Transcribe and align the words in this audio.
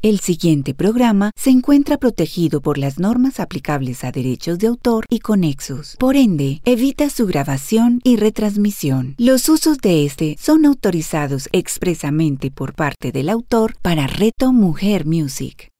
El 0.00 0.20
siguiente 0.20 0.74
programa 0.74 1.32
se 1.34 1.50
encuentra 1.50 1.96
protegido 1.96 2.60
por 2.60 2.78
las 2.78 3.00
normas 3.00 3.40
aplicables 3.40 4.04
a 4.04 4.12
derechos 4.12 4.60
de 4.60 4.68
autor 4.68 5.04
y 5.10 5.18
conexos. 5.18 5.96
Por 5.98 6.14
ende, 6.14 6.60
evita 6.64 7.10
su 7.10 7.26
grabación 7.26 8.00
y 8.04 8.14
retransmisión. 8.14 9.16
Los 9.18 9.48
usos 9.48 9.78
de 9.78 10.04
este 10.04 10.36
son 10.38 10.66
autorizados 10.66 11.48
expresamente 11.50 12.52
por 12.52 12.74
parte 12.74 13.10
del 13.10 13.28
autor 13.28 13.74
para 13.82 14.06
Reto 14.06 14.52
Mujer 14.52 15.04
Music. 15.04 15.72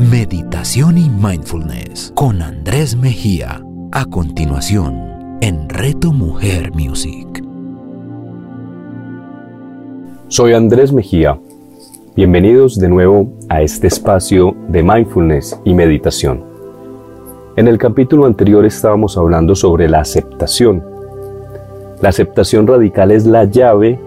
Meditación 0.00 0.98
y 0.98 1.08
Mindfulness 1.08 2.12
con 2.16 2.42
Andrés 2.42 2.96
Mejía. 2.96 3.62
A 3.92 4.06
continuación, 4.06 5.38
en 5.40 5.68
Reto 5.68 6.12
Mujer 6.12 6.72
Music. 6.72 7.45
Soy 10.28 10.54
Andrés 10.54 10.92
Mejía. 10.92 11.38
Bienvenidos 12.16 12.80
de 12.80 12.88
nuevo 12.88 13.32
a 13.48 13.62
este 13.62 13.86
espacio 13.86 14.56
de 14.66 14.82
mindfulness 14.82 15.60
y 15.62 15.72
meditación. 15.72 16.42
En 17.54 17.68
el 17.68 17.78
capítulo 17.78 18.26
anterior 18.26 18.66
estábamos 18.66 19.16
hablando 19.16 19.54
sobre 19.54 19.88
la 19.88 20.00
aceptación. 20.00 20.82
La 22.02 22.08
aceptación 22.08 22.66
radical 22.66 23.12
es 23.12 23.24
la 23.24 23.44
llave 23.44 24.00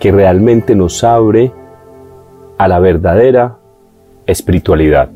que 0.00 0.10
realmente 0.10 0.74
nos 0.74 1.04
abre 1.04 1.52
a 2.56 2.66
la 2.66 2.78
verdadera 2.78 3.58
espiritualidad. 4.26 5.10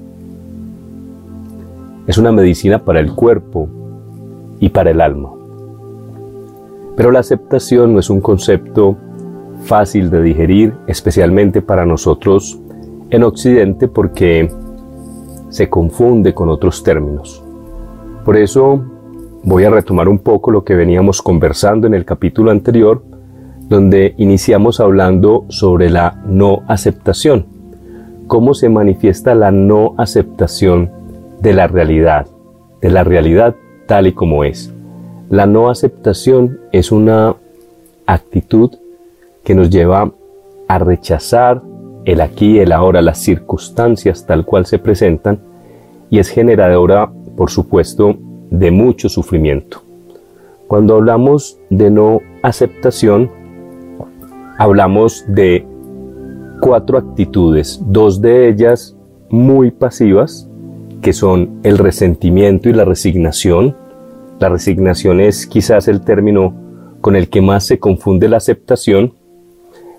Es 2.06 2.18
una 2.18 2.30
medicina 2.30 2.84
para 2.84 3.00
el 3.00 3.14
cuerpo 3.14 3.70
y 4.60 4.68
para 4.68 4.90
el 4.90 5.00
alma. 5.00 5.30
Pero 6.94 7.10
la 7.10 7.20
aceptación 7.20 7.94
no 7.94 8.00
es 8.00 8.10
un 8.10 8.20
concepto 8.20 8.98
fácil 9.64 10.10
de 10.10 10.22
digerir, 10.22 10.74
especialmente 10.86 11.62
para 11.62 11.86
nosotros 11.86 12.58
en 13.10 13.22
Occidente, 13.24 13.88
porque 13.88 14.50
se 15.50 15.68
confunde 15.68 16.34
con 16.34 16.48
otros 16.48 16.82
términos. 16.82 17.42
Por 18.24 18.36
eso 18.36 18.82
voy 19.42 19.64
a 19.64 19.70
retomar 19.70 20.08
un 20.08 20.18
poco 20.18 20.50
lo 20.50 20.64
que 20.64 20.74
veníamos 20.74 21.20
conversando 21.20 21.86
en 21.86 21.94
el 21.94 22.04
capítulo 22.04 22.50
anterior, 22.50 23.02
donde 23.68 24.14
iniciamos 24.18 24.80
hablando 24.80 25.44
sobre 25.48 25.90
la 25.90 26.22
no 26.26 26.62
aceptación, 26.68 27.46
cómo 28.26 28.54
se 28.54 28.68
manifiesta 28.68 29.34
la 29.34 29.50
no 29.50 29.94
aceptación 29.98 30.90
de 31.40 31.52
la 31.52 31.66
realidad, 31.66 32.26
de 32.80 32.90
la 32.90 33.04
realidad 33.04 33.56
tal 33.86 34.06
y 34.06 34.12
como 34.12 34.44
es. 34.44 34.72
La 35.28 35.46
no 35.46 35.70
aceptación 35.70 36.60
es 36.72 36.92
una 36.92 37.34
actitud 38.06 38.70
que 39.44 39.54
nos 39.54 39.70
lleva 39.70 40.12
a 40.68 40.78
rechazar 40.78 41.62
el 42.04 42.20
aquí, 42.20 42.58
el 42.58 42.72
ahora, 42.72 43.02
las 43.02 43.18
circunstancias 43.18 44.26
tal 44.26 44.44
cual 44.44 44.66
se 44.66 44.78
presentan 44.78 45.40
y 46.10 46.18
es 46.18 46.28
generadora, 46.28 47.10
por 47.36 47.50
supuesto, 47.50 48.16
de 48.50 48.70
mucho 48.70 49.08
sufrimiento. 49.08 49.82
Cuando 50.66 50.96
hablamos 50.96 51.58
de 51.70 51.90
no 51.90 52.20
aceptación, 52.42 53.30
hablamos 54.58 55.24
de 55.28 55.66
cuatro 56.60 56.98
actitudes, 56.98 57.80
dos 57.86 58.20
de 58.20 58.48
ellas 58.48 58.96
muy 59.30 59.70
pasivas, 59.70 60.48
que 61.00 61.12
son 61.12 61.60
el 61.62 61.78
resentimiento 61.78 62.68
y 62.68 62.72
la 62.72 62.84
resignación. 62.84 63.76
La 64.38 64.48
resignación 64.48 65.20
es 65.20 65.46
quizás 65.46 65.88
el 65.88 66.02
término 66.02 66.54
con 67.00 67.16
el 67.16 67.28
que 67.28 67.42
más 67.42 67.64
se 67.64 67.78
confunde 67.78 68.28
la 68.28 68.36
aceptación, 68.36 69.14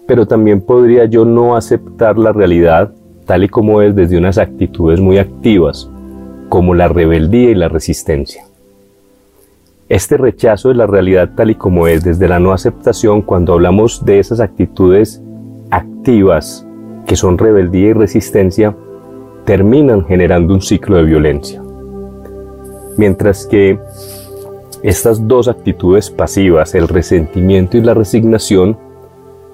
pero 0.08 0.26
también 0.26 0.62
podría 0.62 1.06
yo 1.06 1.26
no 1.26 1.56
aceptar 1.56 2.18
la 2.18 2.32
realidad 2.32 2.92
tal 3.26 3.44
y 3.44 3.50
como 3.50 3.82
es 3.82 3.96
desde 3.96 4.18
unas 4.18 4.38
actitudes 4.38 5.00
muy 5.00 5.18
activas, 5.18 5.90
como 6.50 6.76
la 6.76 6.88
rebeldía 6.88 7.52
y 7.52 7.56
la 7.56 7.70
resistencia. 7.70 8.44
Este 9.90 10.18
rechazo 10.18 10.70
de 10.70 10.76
la 10.76 10.88
realidad 10.88 11.32
tal 11.36 11.52
y 11.52 11.56
como 11.56 11.88
es 11.88 12.04
desde 12.04 12.28
la 12.28 12.40
no 12.40 12.54
aceptación, 12.54 13.22
cuando 13.22 13.54
hablamos 13.54 14.04
de 14.06 14.20
esas 14.20 14.40
actitudes 14.40 15.22
activas 15.72 16.66
que 17.06 17.16
son 17.16 17.38
rebeldía 17.38 17.90
y 17.90 17.94
resistencia, 17.94 18.76
terminan 19.46 20.06
generando 20.06 20.54
un 20.54 20.62
ciclo 20.62 20.98
de 20.98 21.04
violencia. 21.04 21.62
Mientras 22.98 23.46
que 23.46 23.80
estas 24.84 25.28
dos 25.28 25.48
actitudes 25.48 26.10
pasivas, 26.10 26.76
el 26.76 26.88
resentimiento 26.88 27.78
y 27.78 27.82
la 27.82 27.94
resignación, 27.94 28.78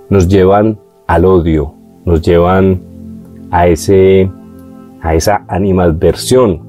nos 0.09 0.27
llevan 0.27 0.79
al 1.07 1.25
odio, 1.25 1.73
nos 2.05 2.21
llevan 2.21 2.81
a, 3.51 3.67
ese, 3.67 4.29
a 5.01 5.15
esa 5.15 5.45
animadversión 5.47 6.61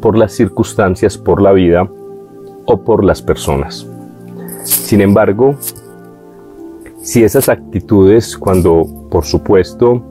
por 0.00 0.16
las 0.16 0.32
circunstancias, 0.32 1.18
por 1.18 1.42
la 1.42 1.52
vida 1.52 1.88
o 2.64 2.82
por 2.82 3.04
las 3.04 3.20
personas. 3.20 3.86
Sin 4.64 5.00
embargo, 5.00 5.56
si 7.02 7.22
esas 7.22 7.48
actitudes, 7.48 8.36
cuando 8.36 9.08
por 9.10 9.24
supuesto 9.24 10.02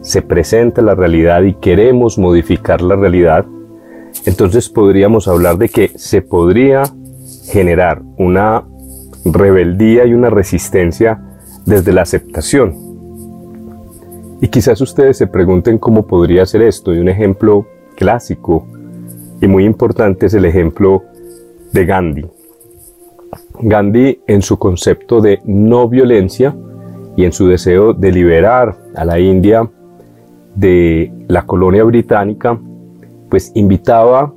se 0.00 0.22
presenta 0.22 0.82
la 0.82 0.94
realidad 0.94 1.42
y 1.42 1.54
queremos 1.54 2.18
modificar 2.18 2.80
la 2.80 2.96
realidad, 2.96 3.44
entonces 4.24 4.68
podríamos 4.68 5.28
hablar 5.28 5.58
de 5.58 5.68
que 5.68 5.88
se 5.96 6.22
podría 6.22 6.82
generar 7.44 8.02
una 8.16 8.64
rebeldía 9.24 10.06
y 10.06 10.14
una 10.14 10.30
resistencia 10.30 11.20
desde 11.70 11.92
la 11.92 12.02
aceptación. 12.02 12.74
Y 14.40 14.48
quizás 14.48 14.80
ustedes 14.80 15.16
se 15.16 15.28
pregunten 15.28 15.78
cómo 15.78 16.06
podría 16.06 16.44
ser 16.44 16.62
esto, 16.62 16.92
y 16.92 16.98
un 16.98 17.08
ejemplo 17.08 17.66
clásico 17.94 18.66
y 19.40 19.46
muy 19.46 19.64
importante 19.64 20.26
es 20.26 20.34
el 20.34 20.44
ejemplo 20.44 21.04
de 21.72 21.86
Gandhi. 21.86 22.26
Gandhi 23.60 24.20
en 24.26 24.42
su 24.42 24.58
concepto 24.58 25.20
de 25.20 25.40
no 25.44 25.88
violencia 25.88 26.56
y 27.16 27.24
en 27.24 27.32
su 27.32 27.46
deseo 27.46 27.92
de 27.94 28.10
liberar 28.10 28.76
a 28.96 29.04
la 29.04 29.18
India 29.20 29.70
de 30.54 31.12
la 31.28 31.46
colonia 31.46 31.84
británica, 31.84 32.58
pues 33.28 33.52
invitaba 33.54 34.32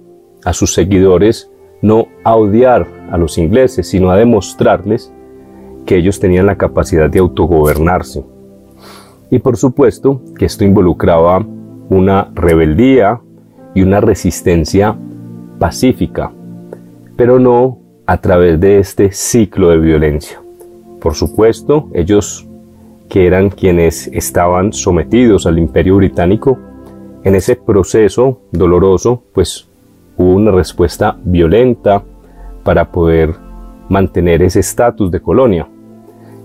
a 0.46 0.54
sus 0.54 0.74
seguidores 0.74 1.50
no 1.82 2.08
a 2.24 2.36
odiar 2.36 2.88
a 3.12 3.18
los 3.18 3.38
ingleses, 3.38 3.88
sino 3.88 4.12
a 4.12 4.18
demostrarles 4.18 5.13
que 5.86 5.98
ellos 5.98 6.20
tenían 6.20 6.46
la 6.46 6.58
capacidad 6.58 7.10
de 7.10 7.20
autogobernarse. 7.20 8.24
Y 9.30 9.40
por 9.40 9.58
supuesto 9.58 10.22
que 10.38 10.46
esto 10.46 10.64
involucraba 10.64 11.46
una 11.90 12.30
rebeldía 12.34 13.20
y 13.74 13.82
una 13.82 14.00
resistencia 14.00 14.96
pacífica, 15.60 16.32
pero 17.16 17.40
no 17.40 17.80
a 18.06 18.18
través 18.18 18.60
de 18.60 18.80
este 18.80 19.12
ciclo 19.12 19.70
de 19.70 19.78
violencia. 19.78 20.40
Por 21.00 21.16
supuesto, 21.16 21.90
ellos 21.94 22.48
que 23.10 23.28
eran 23.28 23.50
quienes 23.50 24.08
estaban 24.08 24.74
sometidos 24.74 25.46
al 25.46 25.60
imperio 25.60 25.98
británico, 25.98 26.58
en 27.24 27.36
ese 27.36 27.56
proceso 27.56 28.42
doloroso, 28.52 29.24
pues 29.34 29.68
hubo 30.18 30.34
una 30.34 30.52
respuesta 30.52 31.18
violenta 31.24 32.04
para 32.64 32.92
poder 32.92 33.36
mantener 33.90 34.42
ese 34.42 34.60
estatus 34.60 35.12
de 35.12 35.22
colonia. 35.22 35.68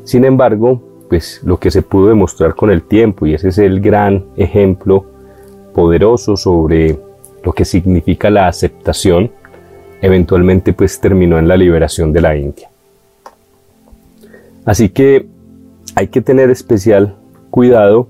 Sin 0.09 0.25
embargo, 0.25 0.81
pues 1.11 1.43
lo 1.45 1.59
que 1.59 1.71
se 1.71 1.83
pudo 1.83 2.09
demostrar 2.09 2.55
con 2.55 2.71
el 2.71 2.81
tiempo, 2.81 3.27
y 3.27 3.35
ese 3.35 3.49
es 3.49 3.59
el 3.59 3.83
gran 3.83 4.25
ejemplo 4.39 5.05
poderoso 5.75 6.35
sobre 6.35 6.99
lo 7.45 7.53
que 7.53 7.67
significa 7.67 8.31
la 8.31 8.49
aceptación, 8.49 9.31
eventualmente 10.01 10.73
pues 10.73 10.99
terminó 10.99 11.39
en 11.39 11.47
la 11.47 11.59
liberación 11.59 12.15
de 12.15 12.23
la 12.23 12.35
India. 12.39 12.71
Así 14.65 14.89
que 14.89 15.27
hay 15.95 16.09
que 16.09 16.23
tener 16.23 16.49
especial 16.49 17.17
cuidado 17.51 18.09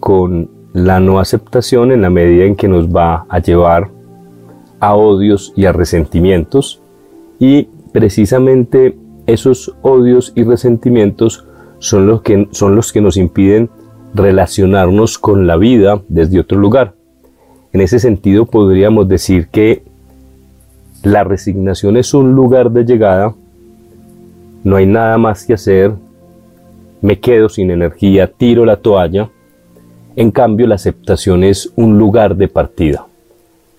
con 0.00 0.50
la 0.74 1.00
no 1.00 1.20
aceptación 1.20 1.90
en 1.90 2.02
la 2.02 2.10
medida 2.10 2.44
en 2.44 2.54
que 2.54 2.68
nos 2.68 2.94
va 2.94 3.24
a 3.30 3.38
llevar 3.38 3.88
a 4.78 4.94
odios 4.94 5.54
y 5.56 5.64
a 5.64 5.72
resentimientos 5.72 6.82
y 7.38 7.66
precisamente 7.92 8.94
esos 9.26 9.74
odios 9.82 10.32
y 10.34 10.44
resentimientos 10.44 11.44
son 11.78 12.06
los 12.06 12.22
que, 12.22 12.48
son 12.52 12.76
los 12.76 12.92
que 12.92 13.00
nos 13.00 13.16
impiden 13.16 13.70
relacionarnos 14.14 15.18
con 15.18 15.46
la 15.46 15.56
vida 15.56 16.02
desde 16.08 16.40
otro 16.40 16.58
lugar. 16.58 16.94
En 17.72 17.80
ese 17.80 17.98
sentido 17.98 18.46
podríamos 18.46 19.08
decir 19.08 19.48
que 19.48 19.82
la 21.02 21.24
resignación 21.24 21.96
es 21.96 22.14
un 22.14 22.32
lugar 22.32 22.70
de 22.70 22.84
llegada, 22.84 23.34
no 24.62 24.76
hay 24.76 24.86
nada 24.86 25.18
más 25.18 25.44
que 25.44 25.54
hacer, 25.54 25.92
me 27.02 27.20
quedo 27.20 27.48
sin 27.48 27.70
energía, 27.70 28.32
tiro 28.32 28.64
la 28.64 28.76
toalla, 28.76 29.28
en 30.16 30.30
cambio 30.30 30.66
la 30.66 30.76
aceptación 30.76 31.44
es 31.44 31.70
un 31.76 31.98
lugar 31.98 32.36
de 32.36 32.48
partida. 32.48 33.06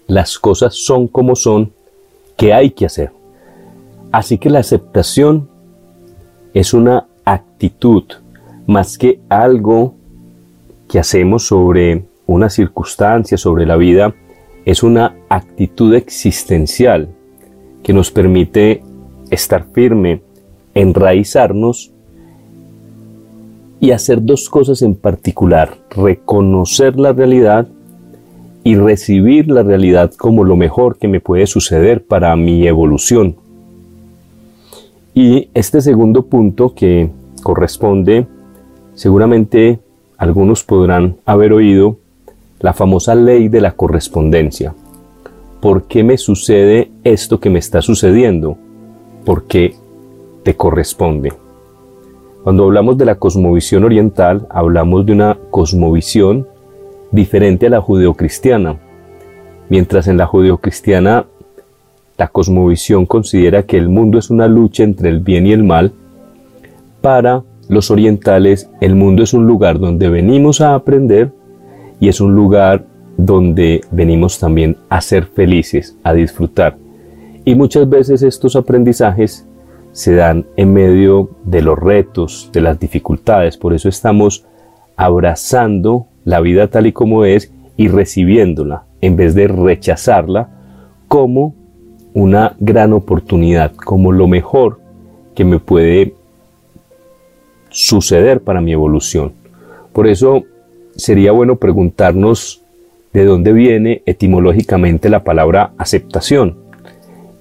Las 0.08 0.38
cosas 0.38 0.76
son 0.76 1.08
como 1.08 1.36
son, 1.36 1.72
¿qué 2.38 2.54
hay 2.54 2.70
que 2.70 2.86
hacer? 2.86 3.10
Así 4.16 4.38
que 4.38 4.50
la 4.50 4.60
aceptación 4.60 5.50
es 6.54 6.74
una 6.74 7.06
actitud 7.26 8.06
más 8.66 8.98
que 8.98 9.20
algo 9.28 9.96
que 10.88 11.00
hacemos 11.00 11.46
sobre 11.46 12.06
una 12.26 12.50
circunstancia, 12.50 13.38
sobre 13.38 13.66
la 13.66 13.76
vida, 13.76 14.16
es 14.64 14.84
una 14.84 15.18
actitud 15.28 15.94
existencial 15.94 17.10
que 17.84 17.92
nos 17.92 18.10
permite 18.10 18.82
estar 19.32 19.66
firme, 19.74 20.22
enraizarnos 20.74 21.92
y 23.82 23.92
hacer 23.92 24.24
dos 24.24 24.50
cosas 24.50 24.82
en 24.82 24.96
particular, 24.96 25.76
reconocer 25.90 26.98
la 26.98 27.12
realidad 27.12 27.68
y 28.64 28.76
recibir 28.78 29.50
la 29.50 29.64
realidad 29.64 30.14
como 30.14 30.46
lo 30.46 30.56
mejor 30.56 30.98
que 30.98 31.10
me 31.10 31.20
puede 31.20 31.48
suceder 31.48 32.06
para 32.06 32.34
mi 32.38 32.66
evolución. 32.66 33.44
Y 35.18 35.50
este 35.54 35.80
segundo 35.80 36.24
punto 36.24 36.76
que 36.76 37.10
corresponde, 37.42 38.28
seguramente 38.96 39.80
algunos 40.18 40.66
podrán 40.66 41.16
haber 41.26 41.54
oído, 41.54 41.98
la 42.60 42.74
famosa 42.74 43.16
ley 43.16 43.48
de 43.48 43.62
la 43.62 43.72
correspondencia. 43.72 44.76
¿Por 45.62 45.84
qué 45.84 46.04
me 46.04 46.18
sucede 46.18 46.92
esto 47.06 47.40
que 47.40 47.50
me 47.50 47.60
está 47.60 47.82
sucediendo? 47.82 48.58
Porque 49.24 49.76
te 50.44 50.56
corresponde. 50.56 51.32
Cuando 52.44 52.66
hablamos 52.66 52.98
de 52.98 53.06
la 53.06 53.16
cosmovisión 53.16 53.86
oriental, 53.86 54.46
hablamos 54.50 55.06
de 55.06 55.14
una 55.14 55.38
cosmovisión 55.50 56.46
diferente 57.12 57.68
a 57.68 57.70
la 57.70 57.80
judeocristiana. 57.80 58.80
Mientras 59.70 60.10
en 60.10 60.18
la 60.18 60.26
judeocristiana 60.26 61.26
la 62.18 62.28
cosmovisión 62.28 63.06
considera 63.06 63.64
que 63.64 63.78
el 63.78 63.90
mundo 63.90 64.18
es 64.18 64.30
una 64.30 64.48
lucha 64.48 64.84
entre 64.84 65.10
el 65.10 65.20
bien 65.20 65.48
y 65.48 65.52
el 65.52 65.64
mal, 65.64 65.92
para 67.02 67.44
los 67.68 67.92
orientales 67.92 68.70
el 68.80 68.96
mundo 68.96 69.24
es 69.24 69.34
un 69.34 69.48
lugar 69.48 69.80
donde 69.80 70.10
venimos 70.10 70.62
a 70.62 70.76
aprender 70.76 71.32
y 72.00 72.10
es 72.10 72.22
un 72.22 72.36
lugar 72.36 72.86
donde 73.18 73.82
venimos 73.92 74.40
también 74.40 74.78
a 74.90 75.02
ser 75.02 75.26
felices, 75.26 75.98
a 76.04 76.14
disfrutar. 76.14 76.78
Y 77.44 77.56
muchas 77.56 77.88
veces 77.88 78.22
estos 78.24 78.56
aprendizajes 78.56 79.48
se 79.92 80.16
dan 80.16 80.46
en 80.58 80.74
medio 80.74 81.30
de 81.46 81.62
los 81.62 81.78
retos, 81.80 82.50
de 82.52 82.62
las 82.62 82.80
dificultades, 82.80 83.58
por 83.58 83.74
eso 83.74 83.88
estamos 83.88 84.46
abrazando 84.98 86.08
la 86.24 86.42
vida 86.42 86.68
tal 86.68 86.88
y 86.88 86.92
como 86.92 87.24
es 87.26 87.52
y 87.78 87.88
recibiéndola 87.88 88.86
en 89.02 89.16
vez 89.16 89.36
de 89.36 89.48
rechazarla 89.48 90.50
como 91.08 91.54
una 92.16 92.56
gran 92.60 92.94
oportunidad, 92.94 93.76
como 93.76 94.14
lo 94.14 94.28
mejor 94.28 94.80
que 95.36 95.44
me 95.44 95.60
puede 95.60 96.14
suceder 97.70 98.40
para 98.40 98.62
mi 98.62 98.72
evolución. 98.72 99.34
Por 99.92 100.08
eso 100.08 100.44
sería 100.96 101.34
bueno 101.34 101.58
preguntarnos 101.58 102.64
de 103.12 103.26
dónde 103.26 103.52
viene 103.52 104.02
etimológicamente 104.06 105.10
la 105.10 105.26
palabra 105.26 105.74
aceptación. 105.78 106.56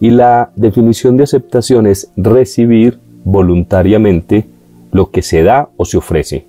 Y 0.00 0.10
la 0.10 0.50
definición 0.56 1.16
de 1.16 1.22
aceptación 1.22 1.86
es 1.86 2.10
recibir 2.16 2.98
voluntariamente 3.22 4.44
lo 4.90 5.12
que 5.12 5.22
se 5.22 5.44
da 5.44 5.68
o 5.76 5.84
se 5.84 5.98
ofrece. 5.98 6.46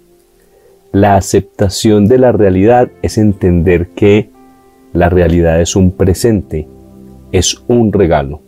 La 0.91 1.15
aceptación 1.15 2.07
de 2.07 2.17
la 2.17 2.31
realidad 2.31 2.89
es 3.03 3.19
entender 3.19 3.89
que 3.89 4.29
la 4.93 5.09
realidad 5.09 5.61
es 5.61 5.75
un 5.75 5.91
presente, 5.91 6.67
es 7.31 7.61
un 7.67 7.91
regalo. 7.91 8.41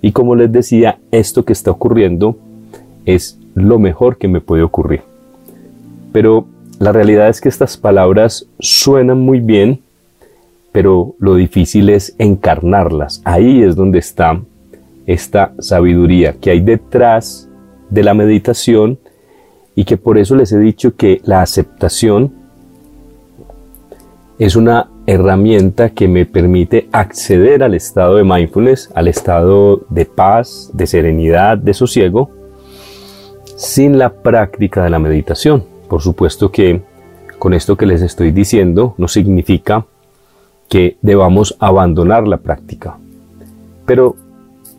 Y 0.00 0.12
como 0.12 0.36
les 0.36 0.52
decía, 0.52 0.98
esto 1.10 1.44
que 1.44 1.52
está 1.52 1.70
ocurriendo 1.70 2.36
es 3.04 3.38
lo 3.54 3.78
mejor 3.78 4.18
que 4.18 4.28
me 4.28 4.40
puede 4.40 4.62
ocurrir. 4.62 5.02
Pero 6.12 6.46
la 6.78 6.92
realidad 6.92 7.28
es 7.28 7.40
que 7.40 7.48
estas 7.48 7.76
palabras 7.76 8.46
suenan 8.60 9.20
muy 9.20 9.40
bien, 9.40 9.80
pero 10.72 11.14
lo 11.18 11.34
difícil 11.34 11.88
es 11.88 12.14
encarnarlas. 12.18 13.20
Ahí 13.24 13.62
es 13.62 13.74
donde 13.74 13.98
está 13.98 14.40
esta 15.06 15.52
sabiduría 15.58 16.34
que 16.34 16.50
hay 16.50 16.60
detrás 16.60 17.48
de 17.90 18.04
la 18.04 18.14
meditación 18.14 18.98
y 19.74 19.84
que 19.84 19.96
por 19.96 20.18
eso 20.18 20.36
les 20.36 20.52
he 20.52 20.58
dicho 20.58 20.94
que 20.96 21.20
la 21.24 21.40
aceptación 21.40 22.32
es 24.38 24.54
una 24.54 24.88
herramienta 25.08 25.88
que 25.88 26.06
me 26.06 26.26
permite 26.26 26.86
acceder 26.92 27.62
al 27.62 27.72
estado 27.72 28.16
de 28.16 28.24
mindfulness, 28.24 28.90
al 28.94 29.08
estado 29.08 29.80
de 29.88 30.04
paz, 30.04 30.70
de 30.74 30.86
serenidad, 30.86 31.56
de 31.56 31.72
sosiego, 31.72 32.30
sin 33.56 33.96
la 33.96 34.12
práctica 34.12 34.84
de 34.84 34.90
la 34.90 34.98
meditación. 34.98 35.64
Por 35.88 36.02
supuesto 36.02 36.52
que 36.52 36.82
con 37.38 37.54
esto 37.54 37.74
que 37.74 37.86
les 37.86 38.02
estoy 38.02 38.32
diciendo 38.32 38.94
no 38.98 39.08
significa 39.08 39.86
que 40.68 40.98
debamos 41.00 41.56
abandonar 41.58 42.28
la 42.28 42.36
práctica. 42.36 42.98
Pero 43.86 44.14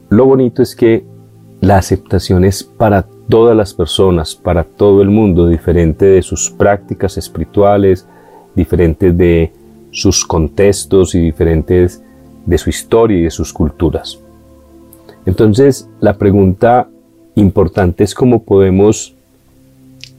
lo 0.10 0.26
bonito 0.26 0.62
es 0.62 0.76
que 0.76 1.06
la 1.60 1.78
aceptación 1.78 2.46
es 2.46 2.64
para 2.64 3.08
todas 3.30 3.58
las 3.58 3.74
personas, 3.74 4.36
para 4.36 4.64
todo 4.64 5.02
el 5.02 5.10
mundo, 5.10 5.48
diferente 5.48 6.06
de 6.06 6.22
sus 6.22 6.52
prácticas 6.52 7.18
espirituales, 7.18 8.08
diferentes 8.54 9.18
de 9.18 9.54
sus 9.92 10.26
contextos 10.26 11.16
y 11.16 11.20
diferentes 11.20 12.04
de 12.46 12.58
su 12.58 12.70
historia 12.70 13.18
y 13.18 13.24
de 13.24 13.32
sus 13.32 13.54
culturas. 13.54 14.20
Entonces, 15.26 15.88
la 16.00 16.18
pregunta 16.18 16.90
importante 17.36 18.04
es 18.04 18.14
cómo 18.14 18.44
podemos 18.44 19.16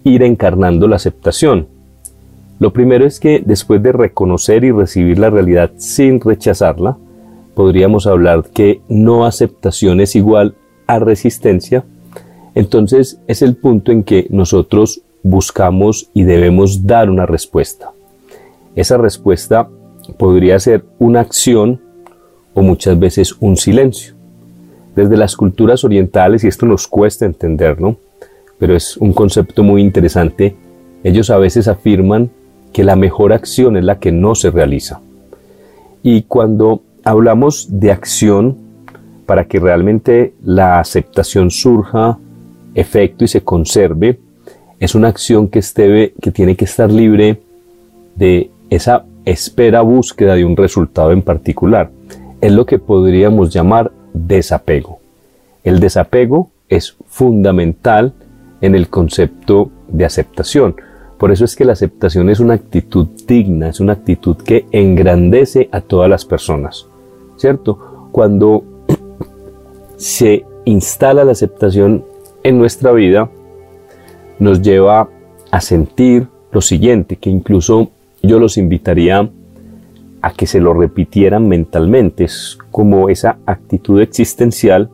ir 0.05 0.23
encarnando 0.23 0.89
la 0.89 0.97
aceptación. 0.97 1.67
Lo 2.59 2.73
primero 2.73 3.07
es 3.07 3.21
que 3.21 3.43
después 3.45 3.83
de 3.83 3.93
reconocer 3.93 4.65
y 4.65 4.71
recibir 4.71 5.19
la 5.19 5.31
realidad 5.31 5.71
sin 5.77 6.21
rechazarla, 6.21 6.97
podríamos 7.55 8.07
hablar 8.07 8.45
que 8.53 8.81
no 8.89 9.25
aceptación 9.25 10.01
es 10.01 10.15
igual 10.15 10.55
a 10.87 10.99
resistencia, 10.99 11.85
entonces 12.55 13.21
es 13.27 13.43
el 13.43 13.57
punto 13.57 13.93
en 13.93 14.03
que 14.03 14.27
nosotros 14.31 15.03
buscamos 15.23 16.11
y 16.15 16.25
debemos 16.25 16.87
dar 16.87 17.11
una 17.11 17.27
respuesta. 17.27 17.93
Esa 18.75 18.97
respuesta 18.97 19.69
podría 20.19 20.59
ser 20.59 20.85
una 20.99 21.21
acción 21.21 21.81
o 22.55 22.63
muchas 22.63 22.99
veces 22.99 23.37
un 23.41 23.57
silencio. 23.57 24.15
Desde 24.95 25.17
las 25.17 25.37
culturas 25.37 25.85
orientales, 25.85 26.45
y 26.45 26.49
esto 26.49 26.67
nos 26.67 26.87
cuesta 26.87 27.25
entender, 27.25 27.81
¿no? 27.81 27.97
Pero 28.59 28.75
es 28.75 28.97
un 28.97 29.13
concepto 29.13 29.63
muy 29.63 29.83
interesante, 29.83 30.57
ellos 31.03 31.31
a 31.31 31.39
veces 31.39 31.69
afirman 31.69 32.31
que 32.73 32.85
la 32.85 32.97
mejor 32.97 33.33
acción 33.33 33.77
es 33.77 33.85
la 33.85 33.99
que 33.99 34.13
no 34.13 34.35
se 34.35 34.51
realiza. 34.51 35.01
Y 36.03 36.23
cuando 36.23 36.83
hablamos 37.05 37.69
de 37.81 37.93
acción, 37.93 38.57
para 39.27 39.47
que 39.47 39.61
realmente 39.61 40.35
la 40.43 40.81
aceptación 40.81 41.51
surja 41.51 42.19
efecto 42.75 43.25
y 43.25 43.29
se 43.29 43.43
conserve, 43.43 44.19
es 44.79 44.95
una 44.95 45.09
acción 45.09 45.49
que, 45.49 45.61
esté, 45.61 46.15
que 46.21 46.31
tiene 46.31 46.57
que 46.57 46.65
estar 46.65 46.91
libre 46.91 47.41
de 48.17 48.51
esa 48.71 49.05
espera 49.25 49.83
búsqueda 49.83 50.35
de 50.35 50.45
un 50.45 50.57
resultado 50.57 51.13
en 51.13 51.23
particular. 51.23 51.91
Es 52.41 52.53
lo 52.53 52.65
que 52.65 52.79
podríamos 52.79 53.53
llamar 53.53 53.93
desapego. 54.15 55.01
El 55.63 55.81
desapego 55.81 56.51
es 56.69 56.97
fundamental 57.07 58.15
en 58.61 58.75
el 58.75 58.89
concepto 58.89 59.71
de 59.89 60.05
aceptación. 60.05 60.77
Por 61.19 61.33
eso 61.33 61.45
es 61.45 61.55
que 61.55 61.65
la 61.65 61.75
aceptación 61.75 62.31
es 62.31 62.41
una 62.41 62.55
actitud 62.55 63.09
digna, 63.27 63.69
es 63.69 63.81
una 63.81 63.93
actitud 63.93 64.37
que 64.37 64.65
engrandece 64.73 65.69
a 65.73 65.81
todas 65.81 66.09
las 66.09 66.25
personas. 66.25 66.87
¿Cierto? 67.37 68.09
Cuando 68.13 68.65
se 69.97 70.47
instala 70.65 71.25
la 71.25 71.33
aceptación 71.33 72.05
en 72.43 72.59
nuestra 72.59 72.93
vida, 72.93 73.29
nos 74.39 74.63
lleva 74.63 75.09
a 75.51 75.61
sentir 75.61 76.29
lo 76.53 76.61
siguiente, 76.61 77.17
que 77.17 77.29
incluso 77.29 77.91
yo 78.23 78.39
los 78.39 78.57
invitaría 78.57 79.29
a 80.23 80.33
que 80.33 80.47
se 80.47 80.61
lo 80.61 80.75
repitieran 80.75 81.49
mentalmente. 81.49 82.25
Es 82.25 82.59
como 82.71 83.09
esa 83.09 83.39
actitud 83.47 84.01
existencial 84.01 84.91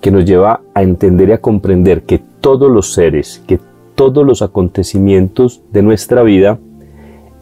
que 0.00 0.10
nos 0.10 0.24
lleva 0.24 0.60
a 0.74 0.82
entender 0.82 1.30
y 1.30 1.32
a 1.32 1.40
comprender 1.40 2.02
que 2.02 2.20
todos 2.40 2.70
los 2.70 2.92
seres, 2.92 3.42
que 3.46 3.60
todos 3.94 4.24
los 4.24 4.42
acontecimientos 4.42 5.60
de 5.72 5.82
nuestra 5.82 6.22
vida 6.22 6.58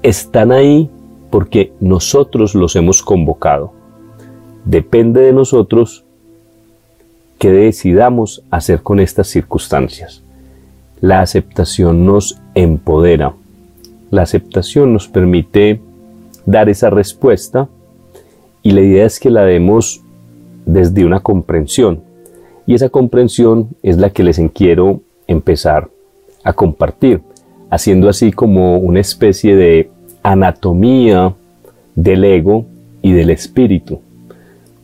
están 0.02 0.52
ahí 0.52 0.90
porque 1.30 1.72
nosotros 1.80 2.54
los 2.54 2.76
hemos 2.76 3.02
convocado. 3.02 3.72
Depende 4.64 5.20
de 5.20 5.32
nosotros 5.32 6.04
que 7.38 7.50
decidamos 7.50 8.42
hacer 8.50 8.82
con 8.82 9.00
estas 9.00 9.28
circunstancias. 9.28 10.22
La 11.00 11.20
aceptación 11.20 12.06
nos 12.06 12.40
empodera. 12.54 13.34
La 14.10 14.22
aceptación 14.22 14.92
nos 14.92 15.08
permite 15.08 15.80
dar 16.44 16.68
esa 16.68 16.90
respuesta 16.90 17.68
y 18.62 18.72
la 18.72 18.80
idea 18.80 19.06
es 19.06 19.20
que 19.20 19.30
la 19.30 19.44
demos 19.44 20.02
desde 20.64 21.04
una 21.04 21.20
comprensión. 21.20 22.02
Y 22.66 22.75
esa 22.75 22.88
comprensión 22.88 23.68
es 23.82 23.96
la 23.98 24.10
que 24.10 24.25
les 24.25 24.40
quiero 24.52 25.00
empezar 25.26 25.88
a 26.44 26.52
compartir. 26.52 27.20
haciendo 27.68 28.08
así 28.08 28.30
como 28.30 28.78
una 28.78 29.00
especie 29.00 29.56
de 29.56 29.90
anatomía 30.22 31.34
del 31.96 32.22
ego 32.22 32.64
y 33.02 33.12
del 33.12 33.30
espíritu. 33.30 34.00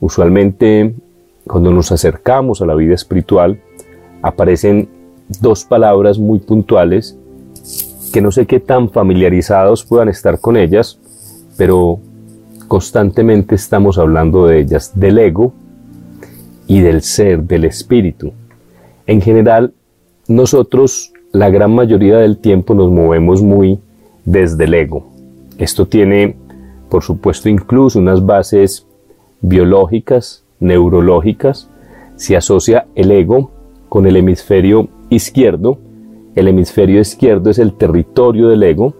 Usualmente 0.01 0.93
cuando 1.47 1.71
nos 1.71 1.93
acercamos 1.93 2.61
a 2.61 2.67
la 2.67 2.75
vida 2.75 2.95
espiritual 2.95 3.61
aparecen 4.21 4.89
dos 5.41 5.65
palabras 5.65 6.19
muy 6.19 6.41
puntuales 6.41 7.17
que 8.13 8.21
no 8.21 8.31
sé 8.31 8.47
qué 8.47 8.61
tan 8.61 8.91
familiarizados 8.91 9.85
puedan 9.85 10.09
estar 10.09 10.39
con 10.39 10.57
ellas, 10.57 10.99
pero 11.57 11.99
constantemente 12.69 13.55
estamos 13.55 13.99
hablando 13.99 14.47
de 14.47 14.61
ellas, 14.61 14.93
del 14.95 15.19
ego 15.19 15.53
y 16.67 16.81
del 16.81 17.03
ser, 17.03 17.43
del 17.43 17.65
espíritu. 17.65 18.33
En 19.07 19.21
general, 19.21 19.73
nosotros 20.29 21.13
la 21.33 21.51
gran 21.51 21.75
mayoría 21.75 22.19
del 22.19 22.39
tiempo 22.39 22.75
nos 22.75 22.91
movemos 22.91 23.43
muy 23.43 23.81
desde 24.25 24.65
el 24.65 24.75
ego. 24.75 25.07
Esto 25.59 25.87
tiene, 25.87 26.37
por 26.89 27.03
supuesto, 27.03 27.49
incluso 27.49 27.99
unas 27.99 28.25
bases 28.25 28.87
biológicas, 29.41 30.45
neurológicas. 30.61 31.69
Se 32.17 32.37
asocia 32.37 32.87
el 32.95 33.11
ego 33.11 33.51
con 33.89 34.07
el 34.07 34.17
hemisferio 34.17 34.89
izquierdo. 35.09 35.79
El 36.35 36.49
hemisferio 36.49 37.01
izquierdo 37.01 37.51
es 37.51 37.59
el 37.59 37.75
territorio 37.75 38.49
del 38.49 38.63
ego, 38.63 38.95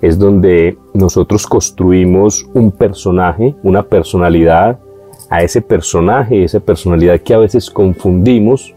es 0.00 0.18
donde 0.18 0.78
nosotros 0.94 1.46
construimos 1.46 2.48
un 2.54 2.70
personaje, 2.70 3.56
una 3.62 3.82
personalidad, 3.82 4.78
a 5.30 5.42
ese 5.42 5.60
personaje, 5.60 6.44
esa 6.44 6.60
personalidad 6.60 7.20
que 7.20 7.34
a 7.34 7.38
veces 7.38 7.70
confundimos 7.70 8.74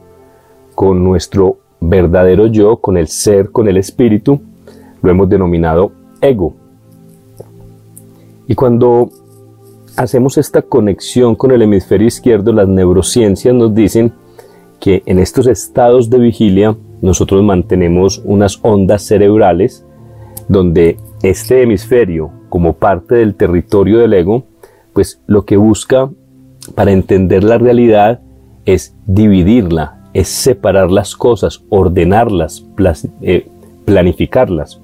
con 0.76 1.04
nuestro 1.04 1.58
verdadero 1.80 2.48
yo, 2.48 2.78
con 2.78 2.98
el 2.98 3.08
ser, 3.08 3.52
con 3.52 3.68
el 3.68 3.78
espíritu, 3.78 4.42
lo 5.02 5.12
hemos 5.12 5.30
denominado 5.30 5.92
ego. 6.20 6.54
Y 8.48 8.56
cuando 8.56 9.10
hacemos 9.96 10.38
esta 10.38 10.62
conexión 10.62 11.36
con 11.36 11.52
el 11.52 11.62
hemisferio 11.62 12.08
izquierdo, 12.08 12.52
las 12.52 12.68
neurociencias 12.68 13.54
nos 13.54 13.74
dicen 13.74 14.12
que 14.80 15.04
en 15.06 15.20
estos 15.20 15.48
estados 15.48 16.10
de 16.10 16.20
vigilia 16.20 16.76
nosotros 17.02 17.44
mantenemos 17.44 18.22
unas 18.26 18.60
ondas 18.62 19.04
cerebrales 19.04 19.86
donde 20.48 20.98
este 21.24 21.64
hemisferio, 21.64 22.32
como 22.50 22.74
parte 22.74 23.16
del 23.16 23.36
territorio 23.36 24.00
del 24.00 24.14
ego, 24.14 24.44
pues 24.94 25.22
lo 25.28 25.46
que 25.46 25.58
busca 25.58 26.10
para 26.76 26.92
entender 26.92 27.44
la 27.44 27.58
realidad 27.58 28.22
es 28.66 28.96
dividirla, 29.06 30.10
es 30.14 30.28
separar 30.28 30.92
las 30.92 31.16
cosas, 31.16 31.64
ordenarlas, 31.70 32.66
eh, 33.22 33.48
planificarlas. 33.86 34.82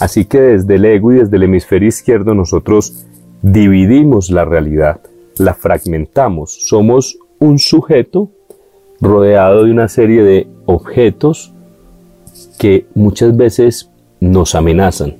Así 0.00 0.24
que 0.24 0.40
desde 0.40 0.76
el 0.76 0.84
ego 0.84 1.12
y 1.12 1.16
desde 1.16 1.36
el 1.36 1.42
hemisferio 1.44 1.88
izquierdo 1.88 2.34
nosotros 2.34 3.06
dividimos 3.42 4.30
la 4.30 4.44
realidad, 4.44 5.00
la 5.38 5.54
fragmentamos. 5.54 6.66
Somos 6.66 7.18
un 7.38 7.58
sujeto 7.58 8.30
rodeado 9.02 9.64
de 9.64 9.72
una 9.72 9.88
serie 9.88 10.22
de 10.22 10.46
objetos 10.64 11.52
que 12.58 12.86
muchas 12.94 13.36
veces 13.36 13.90
nos 14.20 14.54
amenazan. 14.54 15.16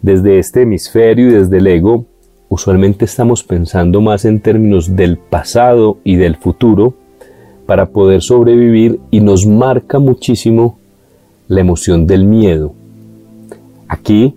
Desde 0.00 0.38
este 0.38 0.62
hemisferio 0.62 1.28
y 1.28 1.34
desde 1.34 1.58
el 1.58 1.66
ego, 1.66 2.06
usualmente 2.48 3.04
estamos 3.04 3.44
pensando 3.44 4.00
más 4.00 4.24
en 4.24 4.40
términos 4.40 4.96
del 4.96 5.18
pasado 5.18 5.98
y 6.04 6.16
del 6.16 6.36
futuro 6.36 6.94
para 7.66 7.86
poder 7.86 8.22
sobrevivir 8.22 8.98
y 9.10 9.20
nos 9.20 9.46
marca 9.46 9.98
muchísimo 9.98 10.78
la 11.48 11.60
emoción 11.60 12.06
del 12.06 12.24
miedo. 12.24 12.72
Aquí 13.88 14.34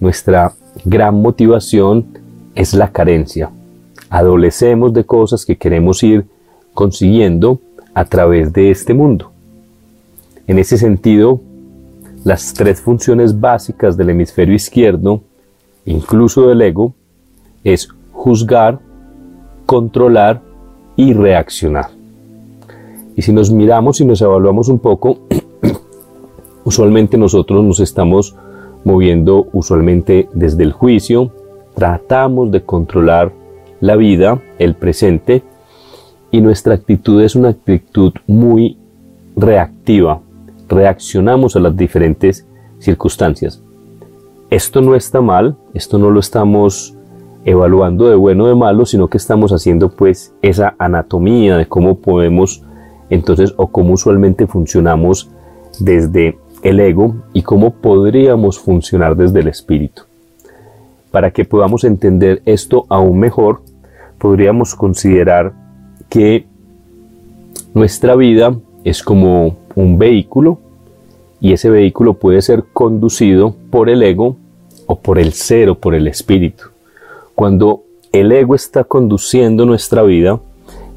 nuestra 0.00 0.54
gran 0.86 1.20
motivación 1.20 2.06
es 2.54 2.72
la 2.72 2.88
carencia. 2.88 3.50
Adolecemos 4.08 4.94
de 4.94 5.04
cosas 5.04 5.44
que 5.44 5.56
queremos 5.56 6.02
ir 6.02 6.24
consiguiendo 6.72 7.60
a 7.96 8.04
través 8.04 8.52
de 8.52 8.70
este 8.70 8.92
mundo. 8.92 9.30
En 10.46 10.58
ese 10.58 10.76
sentido, 10.76 11.40
las 12.24 12.52
tres 12.52 12.78
funciones 12.78 13.40
básicas 13.40 13.96
del 13.96 14.10
hemisferio 14.10 14.54
izquierdo, 14.54 15.22
incluso 15.86 16.46
del 16.46 16.60
ego, 16.60 16.92
es 17.64 17.88
juzgar, 18.12 18.80
controlar 19.64 20.42
y 20.94 21.14
reaccionar. 21.14 21.86
Y 23.16 23.22
si 23.22 23.32
nos 23.32 23.50
miramos 23.50 23.98
y 24.02 24.04
nos 24.04 24.20
evaluamos 24.20 24.68
un 24.68 24.78
poco, 24.78 25.20
usualmente 26.64 27.16
nosotros 27.16 27.64
nos 27.64 27.80
estamos 27.80 28.36
moviendo 28.84 29.46
usualmente 29.54 30.28
desde 30.34 30.64
el 30.64 30.72
juicio, 30.72 31.32
tratamos 31.74 32.50
de 32.50 32.62
controlar 32.62 33.32
la 33.80 33.96
vida, 33.96 34.42
el 34.58 34.74
presente, 34.74 35.42
y 36.36 36.42
nuestra 36.42 36.74
actitud 36.74 37.22
es 37.22 37.34
una 37.34 37.48
actitud 37.48 38.12
muy 38.26 38.76
reactiva, 39.36 40.20
reaccionamos 40.68 41.56
a 41.56 41.60
las 41.60 41.74
diferentes 41.74 42.46
circunstancias. 42.78 43.62
Esto 44.50 44.82
no 44.82 44.94
está 44.94 45.22
mal, 45.22 45.56
esto 45.72 45.96
no 45.96 46.10
lo 46.10 46.20
estamos 46.20 46.94
evaluando 47.46 48.10
de 48.10 48.16
bueno 48.16 48.44
o 48.44 48.48
de 48.48 48.54
malo, 48.54 48.84
sino 48.84 49.08
que 49.08 49.16
estamos 49.16 49.50
haciendo 49.50 49.88
pues 49.88 50.34
esa 50.42 50.74
anatomía 50.78 51.56
de 51.56 51.68
cómo 51.68 52.00
podemos 52.00 52.62
entonces 53.08 53.54
o 53.56 53.68
cómo 53.68 53.94
usualmente 53.94 54.46
funcionamos 54.46 55.30
desde 55.80 56.38
el 56.62 56.80
ego 56.80 57.16
y 57.32 57.44
cómo 57.44 57.70
podríamos 57.70 58.58
funcionar 58.58 59.16
desde 59.16 59.40
el 59.40 59.48
espíritu. 59.48 60.02
Para 61.10 61.30
que 61.30 61.46
podamos 61.46 61.84
entender 61.84 62.42
esto 62.44 62.84
aún 62.90 63.20
mejor, 63.20 63.62
podríamos 64.18 64.74
considerar 64.74 65.64
que 66.16 66.46
nuestra 67.74 68.16
vida 68.16 68.56
es 68.84 69.02
como 69.02 69.54
un 69.74 69.98
vehículo 69.98 70.58
y 71.42 71.52
ese 71.52 71.68
vehículo 71.68 72.14
puede 72.14 72.40
ser 72.40 72.64
conducido 72.72 73.54
por 73.68 73.90
el 73.90 74.02
ego 74.02 74.38
o 74.86 74.98
por 74.98 75.18
el 75.18 75.34
ser 75.34 75.68
o 75.68 75.74
por 75.74 75.94
el 75.94 76.08
espíritu. 76.08 76.68
Cuando 77.34 77.82
el 78.12 78.32
ego 78.32 78.54
está 78.54 78.84
conduciendo 78.84 79.66
nuestra 79.66 80.04
vida, 80.04 80.40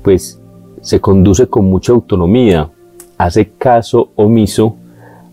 pues 0.03 0.39
se 0.79 1.01
conduce 1.01 1.47
con 1.47 1.65
mucha 1.65 1.91
autonomía, 1.91 2.69
hace 3.17 3.49
caso 3.49 4.11
omiso 4.15 4.77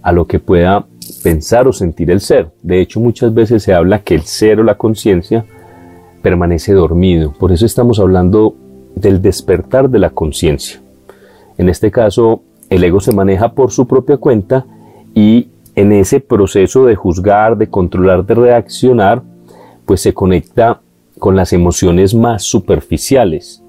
a 0.02 0.11
lo 0.11 0.26
que 0.26 0.40
pueda 0.40 0.85
pensar 1.23 1.69
o 1.69 1.73
sentir 1.73 2.11
el 2.11 2.21
ser. 2.21 2.50
De 2.61 2.81
hecho, 2.81 2.99
muchas 2.99 3.33
veces 3.33 3.62
se 3.62 3.73
habla 3.73 4.02
que 4.02 4.16
el 4.16 4.23
ser 4.23 4.59
o 4.59 4.64
la 4.64 4.76
conciencia 4.76 5.47
permanece 6.23 6.73
dormido. 6.73 7.33
Por 7.38 7.52
eso 7.52 7.64
estamos 7.64 8.00
hablando 8.00 8.57
del 8.97 9.23
despertar 9.23 9.88
de 9.88 10.00
la 10.00 10.11
conciencia. 10.11 10.81
En 11.59 11.69
este 11.69 11.93
caso, 11.93 12.43
el 12.69 12.83
ego 12.83 12.99
se 12.99 13.15
maneja 13.15 13.53
por 13.53 13.71
su 13.71 13.87
propia 13.87 14.17
cuenta 14.17 14.67
y 15.15 15.49
en 15.76 15.93
ese 15.93 16.21
proceso 16.21 16.87
de 16.87 16.97
juzgar, 16.97 17.57
de 17.57 17.69
controlar, 17.69 18.25
de 18.25 18.35
reaccionar, 18.35 19.23
pues 19.85 20.00
se 20.00 20.15
conecta 20.15 20.81
con 21.19 21.37
las 21.37 21.53
emociones 21.53 22.15
más 22.15 22.43
superficiales. 22.43 23.62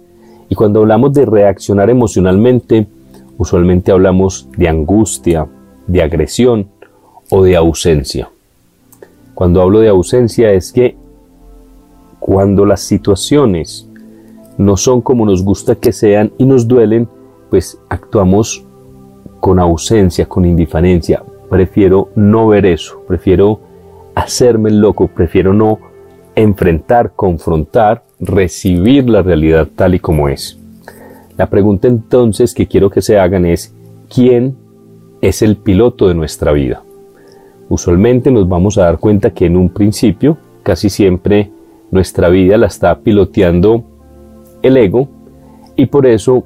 Y 0.50 0.56
cuando 0.56 0.80
hablamos 0.80 1.14
de 1.14 1.26
reaccionar 1.26 1.90
emocionalmente, 1.90 2.88
usualmente 3.38 3.92
hablamos 3.92 4.48
de 4.58 4.70
angustia, 4.70 5.48
de 5.86 6.02
agresión 6.02 6.68
o 7.30 7.44
de 7.44 7.58
ausencia. 7.58 8.30
Cuando 9.34 9.62
hablo 9.62 9.82
de 9.82 9.90
ausencia 9.90 10.52
es 10.52 10.72
que 10.72 10.96
cuando 12.20 12.66
las 12.66 12.82
situaciones 12.82 13.87
no 14.58 14.78
son 14.78 15.02
como 15.02 15.26
nos 15.26 15.44
gusta 15.44 15.76
que 15.76 15.92
sean 15.92 16.32
y 16.38 16.46
nos 16.46 16.68
duelen, 16.68 17.08
pues 17.50 17.80
actuamos 17.90 18.64
con 19.40 19.60
ausencia, 19.60 20.26
con 20.26 20.46
indiferencia. 20.46 21.24
Prefiero 21.50 22.10
no 22.16 22.48
ver 22.48 22.66
eso, 22.66 23.02
prefiero 23.08 23.60
hacerme 24.16 24.70
el 24.70 24.80
loco, 24.80 25.08
prefiero 25.08 25.54
no 25.54 25.80
enfrentar, 26.36 27.14
confrontar, 27.16 28.04
recibir 28.20 29.10
la 29.10 29.22
realidad 29.22 29.68
tal 29.76 29.96
y 29.96 30.00
como 30.00 30.28
es. 30.28 30.58
La 31.38 31.50
pregunta 31.50 31.88
entonces 31.88 32.54
que 32.54 32.68
quiero 32.68 32.90
que 32.90 33.02
se 33.02 33.20
hagan 33.20 33.46
es, 33.46 33.74
¿quién 34.14 34.56
es 35.22 35.42
el 35.42 35.58
piloto 35.58 36.08
de 36.08 36.16
nuestra 36.16 36.52
vida. 36.52 36.84
Usualmente 37.70 38.32
nos 38.32 38.48
vamos 38.48 38.78
a 38.78 38.84
dar 38.84 38.98
cuenta 39.00 39.32
que 39.32 39.46
en 39.46 39.58
un 39.58 39.70
principio, 39.70 40.38
casi 40.64 40.90
siempre, 40.90 41.52
nuestra 41.92 42.30
vida 42.30 42.58
la 42.58 42.68
está 42.68 43.00
piloteando 43.00 43.84
el 44.62 44.78
ego 44.78 45.08
y 45.76 45.86
por 45.88 46.06
eso 46.06 46.44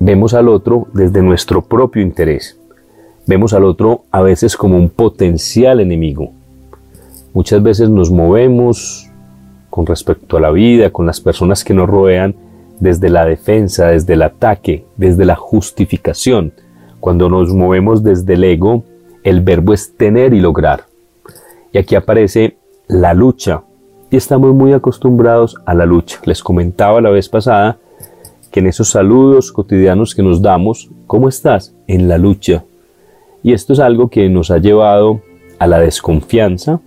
vemos 0.00 0.34
al 0.34 0.48
otro 0.48 0.86
desde 0.92 1.22
nuestro 1.22 1.62
propio 1.62 2.02
interés. 2.02 2.58
Vemos 3.26 3.52
al 3.52 3.64
otro 3.64 4.04
a 4.10 4.22
veces 4.22 4.56
como 4.56 4.76
un 4.76 4.88
potencial 4.88 5.80
enemigo. 5.80 6.32
Muchas 7.34 7.62
veces 7.62 7.90
nos 7.90 8.10
movemos 8.10 9.10
con 9.70 9.86
respecto 9.86 10.36
a 10.36 10.40
la 10.40 10.50
vida, 10.50 10.90
con 10.90 11.06
las 11.06 11.20
personas 11.20 11.62
que 11.62 11.74
nos 11.74 11.88
rodean, 11.88 12.34
desde 12.80 13.10
la 13.10 13.24
defensa, 13.24 13.88
desde 13.88 14.14
el 14.14 14.22
ataque, 14.22 14.84
desde 14.96 15.24
la 15.24 15.36
justificación, 15.36 16.52
cuando 17.00 17.28
nos 17.28 17.52
movemos 17.54 18.02
desde 18.02 18.34
el 18.34 18.44
ego, 18.44 18.84
el 19.22 19.40
verbo 19.40 19.72
es 19.72 19.96
tener 19.96 20.34
y 20.34 20.40
lograr. 20.40 20.84
Y 21.72 21.78
aquí 21.78 21.94
aparece 21.94 22.56
la 22.88 23.14
lucha. 23.14 23.62
Y 24.10 24.16
estamos 24.16 24.54
muy 24.54 24.72
acostumbrados 24.72 25.56
a 25.66 25.74
la 25.74 25.84
lucha. 25.84 26.18
Les 26.24 26.42
comentaba 26.42 27.00
la 27.02 27.10
vez 27.10 27.28
pasada 27.28 27.78
que 28.50 28.60
en 28.60 28.66
esos 28.66 28.88
saludos 28.88 29.52
cotidianos 29.52 30.14
que 30.14 30.22
nos 30.22 30.40
damos, 30.40 30.88
¿cómo 31.06 31.28
estás? 31.28 31.74
En 31.86 32.08
la 32.08 32.16
lucha. 32.16 32.64
Y 33.42 33.52
esto 33.52 33.74
es 33.74 33.80
algo 33.80 34.08
que 34.08 34.30
nos 34.30 34.50
ha 34.50 34.58
llevado 34.58 35.20
a 35.58 35.66
la 35.66 35.78
desconfianza. 35.78 36.80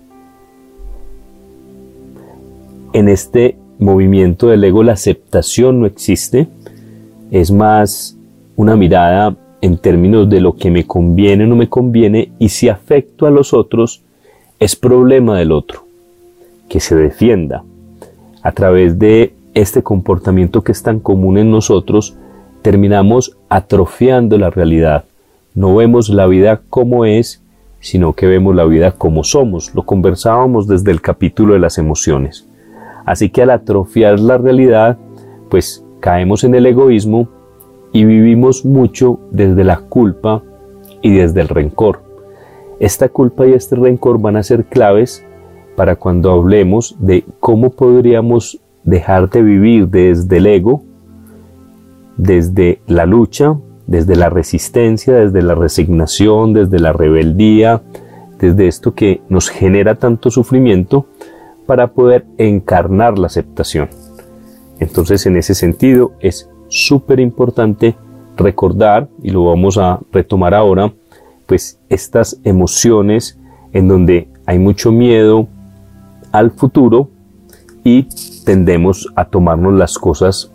En 2.94 3.08
este 3.08 3.56
movimiento 3.78 4.48
del 4.48 4.64
ego 4.64 4.82
la 4.82 4.94
aceptación 4.94 5.80
no 5.80 5.86
existe. 5.86 6.48
Es 7.30 7.52
más 7.52 8.18
una 8.56 8.76
mirada 8.76 9.36
en 9.62 9.78
términos 9.78 10.28
de 10.28 10.42
lo 10.42 10.56
que 10.56 10.72
me 10.72 10.88
conviene 10.88 11.44
o 11.44 11.48
no 11.48 11.56
me 11.56 11.70
conviene 11.70 12.32
y 12.40 12.50
si 12.50 12.68
afecto 12.68 13.28
a 13.28 13.32
los 13.32 13.54
otros, 13.54 14.02
es 14.60 14.76
problema 14.76 15.38
del 15.38 15.52
otro. 15.52 15.91
Que 16.72 16.80
se 16.80 16.96
defienda. 16.96 17.66
A 18.42 18.54
través 18.54 18.98
de 18.98 19.36
este 19.54 19.84
comportamiento 19.84 20.62
que 20.62 20.72
es 20.72 20.82
tan 20.82 21.02
común 21.02 21.38
en 21.38 21.52
nosotros, 21.52 22.16
terminamos 22.62 23.36
atrofiando 23.50 24.38
la 24.38 24.52
realidad. 24.52 25.04
No 25.54 25.76
vemos 25.76 26.08
la 26.08 26.28
vida 26.28 26.62
como 26.70 27.04
es, 27.04 27.44
sino 27.82 28.14
que 28.14 28.26
vemos 28.26 28.56
la 28.56 28.64
vida 28.64 28.94
como 28.94 29.26
somos. 29.26 29.76
Lo 29.76 29.84
conversábamos 29.84 30.66
desde 30.66 30.92
el 30.92 31.02
capítulo 31.02 31.56
de 31.56 31.60
las 31.60 31.78
emociones. 31.78 32.48
Así 33.06 33.30
que 33.30 33.42
al 33.42 33.50
atrofiar 33.50 34.22
la 34.22 34.38
realidad, 34.38 34.98
pues 35.50 35.84
caemos 36.00 36.46
en 36.46 36.56
el 36.56 36.66
egoísmo 36.68 37.28
y 37.92 38.06
vivimos 38.06 38.64
mucho 38.64 39.20
desde 39.30 39.66
la 39.66 39.76
culpa 39.76 40.42
y 41.02 41.12
desde 41.14 41.42
el 41.42 41.50
rencor. 41.50 42.02
Esta 42.80 43.10
culpa 43.10 43.46
y 43.46 43.52
este 43.52 43.76
rencor 43.76 44.22
van 44.22 44.38
a 44.38 44.44
ser 44.44 44.64
claves 44.64 45.26
para 45.76 45.96
cuando 45.96 46.32
hablemos 46.32 46.96
de 47.00 47.26
cómo 47.40 47.72
podríamos 47.72 48.60
dejar 48.84 49.30
de 49.30 49.42
vivir 49.42 49.88
desde 49.88 50.38
el 50.38 50.48
ego, 50.48 50.84
desde 52.18 52.82
la 52.88 53.06
lucha, 53.06 53.58
desde 53.88 54.16
la 54.16 54.30
resistencia, 54.30 55.14
desde 55.14 55.42
la 55.42 55.56
resignación, 55.56 56.54
desde 56.54 56.80
la 56.80 56.94
rebeldía, 56.94 57.82
desde 58.40 58.68
esto 58.68 58.94
que 58.94 59.22
nos 59.30 59.50
genera 59.50 59.96
tanto 59.96 60.32
sufrimiento 60.32 61.06
para 61.66 61.88
poder 61.88 62.26
encarnar 62.38 63.18
la 63.18 63.28
aceptación. 63.28 63.90
Entonces 64.80 65.26
en 65.26 65.38
ese 65.38 65.54
sentido 65.56 66.14
es 66.20 66.50
súper 66.68 67.20
importante 67.20 67.96
recordar, 68.38 69.10
y 69.22 69.30
lo 69.30 69.46
vamos 69.46 69.78
a 69.78 70.00
retomar 70.12 70.54
ahora, 70.54 70.94
pues 71.46 71.80
estas 71.90 72.40
emociones 72.44 73.38
en 73.74 73.88
donde 73.88 74.28
hay 74.46 74.58
mucho 74.58 74.92
miedo 74.92 75.48
al 76.32 76.52
futuro 76.52 77.10
y 77.84 78.08
tendemos 78.46 79.12
a 79.16 79.26
tomarnos 79.26 79.74
las 79.74 79.98
cosas 79.98 80.52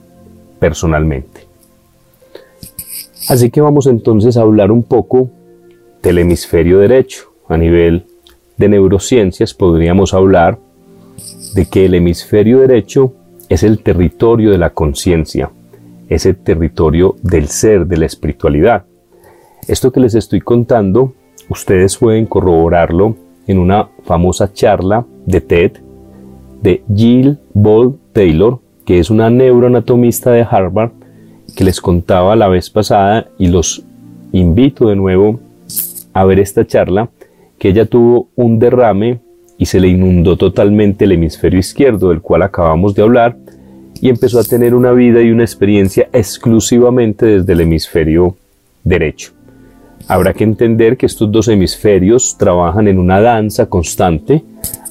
personalmente. 0.59 1.47
Así 3.29 3.51
que 3.51 3.61
vamos 3.61 3.87
entonces 3.87 4.37
a 4.37 4.43
hablar 4.43 4.71
un 4.71 4.83
poco 4.83 5.31
del 6.03 6.19
hemisferio 6.19 6.79
derecho. 6.79 7.33
A 7.49 7.57
nivel 7.57 8.07
de 8.57 8.69
neurociencias 8.69 9.55
podríamos 9.55 10.15
hablar 10.15 10.59
de 11.55 11.67
que 11.67 11.87
el 11.87 11.95
hemisferio 11.95 12.61
derecho 12.61 13.13
es 13.49 13.63
el 13.63 13.83
territorio 13.83 14.51
de 14.51 14.59
la 14.59 14.71
conciencia, 14.71 15.51
es 16.09 16.27
el 16.27 16.37
territorio 16.37 17.17
del 17.23 17.49
ser, 17.49 17.87
de 17.87 17.97
la 17.97 18.07
espiritualidad. 18.07 18.85
Esto 19.67 19.91
que 19.91 20.01
les 20.01 20.15
estoy 20.15 20.41
contando, 20.41 21.13
ustedes 21.49 21.97
pueden 21.97 22.27
corroborarlo 22.27 23.17
en 23.47 23.59
una 23.59 23.89
famosa 24.05 24.53
charla 24.53 25.05
de 25.25 25.41
TED 25.41 25.73
de 26.63 26.83
Jill 26.95 27.39
Ball 27.55 27.97
Taylor, 28.13 28.59
que 28.85 28.99
es 28.99 29.11
una 29.11 29.31
neuroanatomista 29.31 30.31
de 30.33 30.47
Harvard, 30.49 30.91
que 31.55 31.65
les 31.65 31.81
contaba 31.81 32.37
la 32.37 32.49
vez 32.49 32.71
pasada 32.71 33.29
y 33.39 33.49
los 33.49 33.85
invito 34.33 34.89
de 34.89 34.97
nuevo 34.97 35.41
a 36.13 36.25
ver 36.25 36.41
esta 36.41 36.67
charla, 36.67 37.09
que 37.59 37.69
ella 37.69 37.87
tuvo 37.87 38.29
un 38.37 38.59
derrame 38.59 39.21
y 39.59 39.67
se 39.67 39.81
le 39.81 39.89
inundó 39.89 40.37
totalmente 40.37 41.05
el 41.05 41.13
hemisferio 41.13 41.61
izquierdo 41.61 42.11
del 42.11 42.21
cual 42.21 42.43
acabamos 42.43 42.95
de 42.95 43.03
hablar 43.03 43.37
y 44.01 44.11
empezó 44.11 44.39
a 44.39 44.45
tener 44.45 44.75
una 44.75 44.93
vida 44.93 45.23
y 45.23 45.31
una 45.31 45.45
experiencia 45.45 46.09
exclusivamente 46.13 47.27
desde 47.27 47.53
el 47.53 47.63
hemisferio 47.63 48.37
derecho. 48.85 49.36
Habrá 50.09 50.33
que 50.35 50.45
entender 50.45 50.97
que 50.97 51.07
estos 51.07 51.33
dos 51.33 51.49
hemisferios 51.49 52.37
trabajan 52.39 52.87
en 52.87 52.99
una 52.99 53.21
danza 53.21 53.67
constante, 53.67 54.45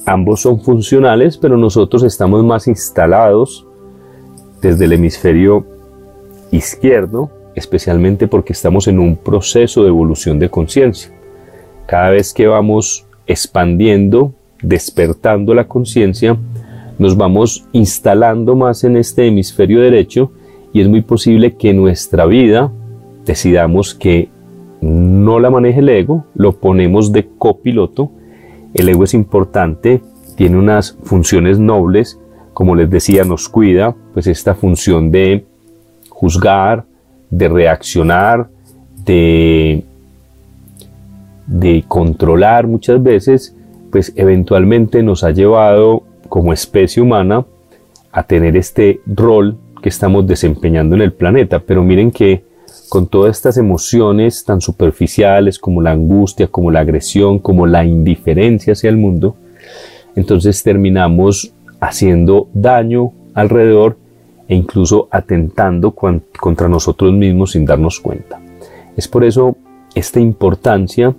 ambos 0.04 0.42
son 0.42 0.60
funcionales, 0.60 1.38
pero 1.38 1.56
nosotros 1.56 2.02
estamos 2.02 2.44
más 2.44 2.68
instalados 2.68 3.66
desde 4.60 4.84
el 4.84 4.92
hemisferio 4.92 5.64
izquierdo, 6.50 7.30
especialmente 7.54 8.28
porque 8.28 8.52
estamos 8.52 8.88
en 8.88 8.98
un 8.98 9.16
proceso 9.16 9.82
de 9.82 9.88
evolución 9.88 10.38
de 10.38 10.50
conciencia. 10.50 11.10
Cada 11.86 12.10
vez 12.10 12.34
que 12.34 12.46
vamos 12.46 13.06
expandiendo, 13.26 14.34
despertando 14.60 15.54
la 15.54 15.66
conciencia, 15.66 16.36
nos 16.98 17.16
vamos 17.16 17.64
instalando 17.72 18.54
más 18.54 18.84
en 18.84 18.98
este 18.98 19.26
hemisferio 19.26 19.80
derecho 19.80 20.30
y 20.74 20.82
es 20.82 20.88
muy 20.88 21.00
posible 21.00 21.56
que 21.56 21.72
nuestra 21.72 22.26
vida 22.26 22.70
decidamos 23.24 23.94
que 23.94 24.28
no 24.80 25.40
la 25.40 25.50
maneje 25.50 25.80
el 25.80 25.88
ego, 25.88 26.24
lo 26.34 26.52
ponemos 26.52 27.12
de 27.12 27.28
copiloto. 27.38 28.10
El 28.74 28.88
ego 28.88 29.04
es 29.04 29.14
importante, 29.14 30.02
tiene 30.36 30.58
unas 30.58 30.98
funciones 31.02 31.58
nobles, 31.58 32.18
como 32.52 32.74
les 32.74 32.88
decía, 32.90 33.24
nos 33.24 33.48
cuida, 33.48 33.94
pues 34.14 34.26
esta 34.26 34.54
función 34.54 35.10
de 35.10 35.44
juzgar, 36.08 36.84
de 37.30 37.48
reaccionar, 37.48 38.48
de, 39.04 39.84
de 41.46 41.84
controlar 41.86 42.66
muchas 42.66 43.02
veces, 43.02 43.54
pues 43.90 44.12
eventualmente 44.16 45.02
nos 45.02 45.24
ha 45.24 45.30
llevado 45.30 46.02
como 46.28 46.52
especie 46.52 47.02
humana 47.02 47.44
a 48.12 48.22
tener 48.22 48.56
este 48.56 49.00
rol 49.06 49.58
que 49.82 49.90
estamos 49.90 50.26
desempeñando 50.26 50.96
en 50.96 51.02
el 51.02 51.12
planeta. 51.12 51.60
Pero 51.60 51.82
miren 51.82 52.10
que 52.10 52.45
con 52.88 53.06
todas 53.06 53.36
estas 53.36 53.56
emociones 53.56 54.44
tan 54.44 54.60
superficiales 54.60 55.58
como 55.58 55.82
la 55.82 55.92
angustia, 55.92 56.46
como 56.46 56.70
la 56.70 56.80
agresión, 56.80 57.38
como 57.38 57.66
la 57.66 57.84
indiferencia 57.84 58.74
hacia 58.74 58.90
el 58.90 58.96
mundo, 58.96 59.36
entonces 60.14 60.62
terminamos 60.62 61.52
haciendo 61.80 62.48
daño 62.54 63.12
alrededor 63.34 63.96
e 64.48 64.54
incluso 64.54 65.08
atentando 65.10 65.92
contra 65.92 66.68
nosotros 66.68 67.12
mismos 67.12 67.52
sin 67.52 67.64
darnos 67.64 68.00
cuenta. 68.00 68.40
Es 68.96 69.08
por 69.08 69.24
eso 69.24 69.56
esta 69.94 70.20
importancia 70.20 71.14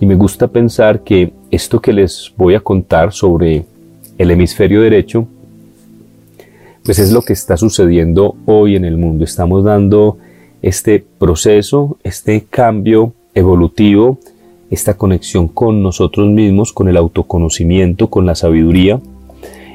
y 0.00 0.06
me 0.06 0.14
gusta 0.14 0.48
pensar 0.48 1.02
que 1.02 1.32
esto 1.50 1.80
que 1.80 1.92
les 1.92 2.32
voy 2.36 2.54
a 2.54 2.60
contar 2.60 3.12
sobre 3.12 3.64
el 4.18 4.30
hemisferio 4.30 4.82
derecho, 4.82 5.26
pues 6.84 6.98
es 6.98 7.12
lo 7.12 7.22
que 7.22 7.32
está 7.32 7.56
sucediendo 7.56 8.36
hoy 8.46 8.76
en 8.76 8.84
el 8.84 8.96
mundo. 8.96 9.24
Estamos 9.24 9.64
dando 9.64 10.18
este 10.62 11.04
proceso, 11.18 11.96
este 12.02 12.44
cambio 12.48 13.12
evolutivo, 13.34 14.18
esta 14.70 14.94
conexión 14.94 15.48
con 15.48 15.82
nosotros 15.82 16.28
mismos, 16.28 16.72
con 16.72 16.88
el 16.88 16.96
autoconocimiento, 16.96 18.08
con 18.08 18.26
la 18.26 18.34
sabiduría. 18.34 19.00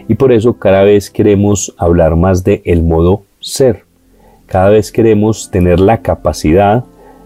Y 0.08 0.16
por 0.16 0.32
eso 0.32 0.54
cada 0.60 0.84
vez 0.84 1.10
queremos 1.10 1.74
hablar 1.78 2.16
más 2.16 2.44
de 2.44 2.62
el 2.66 2.84
modo 2.84 3.24
ser. 3.40 3.86
Cada 4.46 4.70
vez 4.70 4.92
queremos 4.92 5.50
tener 5.50 5.80
la 5.80 6.02
capacidad 6.02 6.84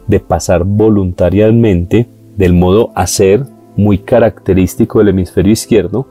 de 0.07 0.19
pasar 0.19 0.63
voluntariamente 0.63 2.05
del 2.37 2.53
modo 2.53 2.91
hacer, 2.95 3.43
muy 3.75 3.97
característico 3.97 4.99
del 4.99 5.09
hemisferio 5.09 5.53
izquierdo, 5.53 6.07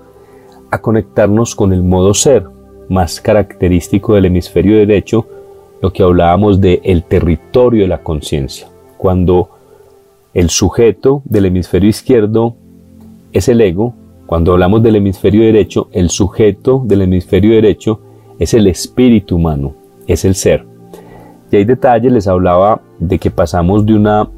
a 0.70 0.78
conectarnos 0.80 1.54
con 1.54 1.72
el 1.72 1.82
modo 1.82 2.12
ser, 2.12 2.44
más 2.88 3.20
característico 3.20 4.14
del 4.14 4.26
hemisferio 4.26 4.76
derecho, 4.76 5.26
lo 5.80 5.92
que 5.92 6.02
hablábamos 6.02 6.60
de 6.60 6.80
el 6.84 7.04
territorio 7.04 7.82
de 7.82 7.88
la 7.88 8.02
conciencia, 8.02 8.68
cuando 8.96 9.50
el 10.34 10.50
sujeto 10.50 11.22
del 11.24 11.46
hemisferio 11.46 11.88
izquierdo 11.88 12.56
es 13.32 13.48
el 13.48 13.60
ego, 13.60 13.94
cuando 14.26 14.52
hablamos 14.52 14.82
del 14.82 14.96
hemisferio 14.96 15.42
derecho, 15.42 15.88
el 15.92 16.10
sujeto 16.10 16.82
del 16.84 17.02
hemisferio 17.02 17.52
derecho 17.52 18.00
es 18.38 18.54
el 18.54 18.66
espíritu 18.66 19.36
humano, 19.36 19.74
es 20.06 20.24
el 20.24 20.34
ser. 20.34 20.66
Y 21.50 21.56
hay 21.56 21.64
detalles, 21.64 22.12
les 22.12 22.26
hablaba 22.26 22.80
de 22.98 23.18
que 23.18 23.30
pasamos 23.30 23.86
de 23.86 23.94
una 23.94 24.28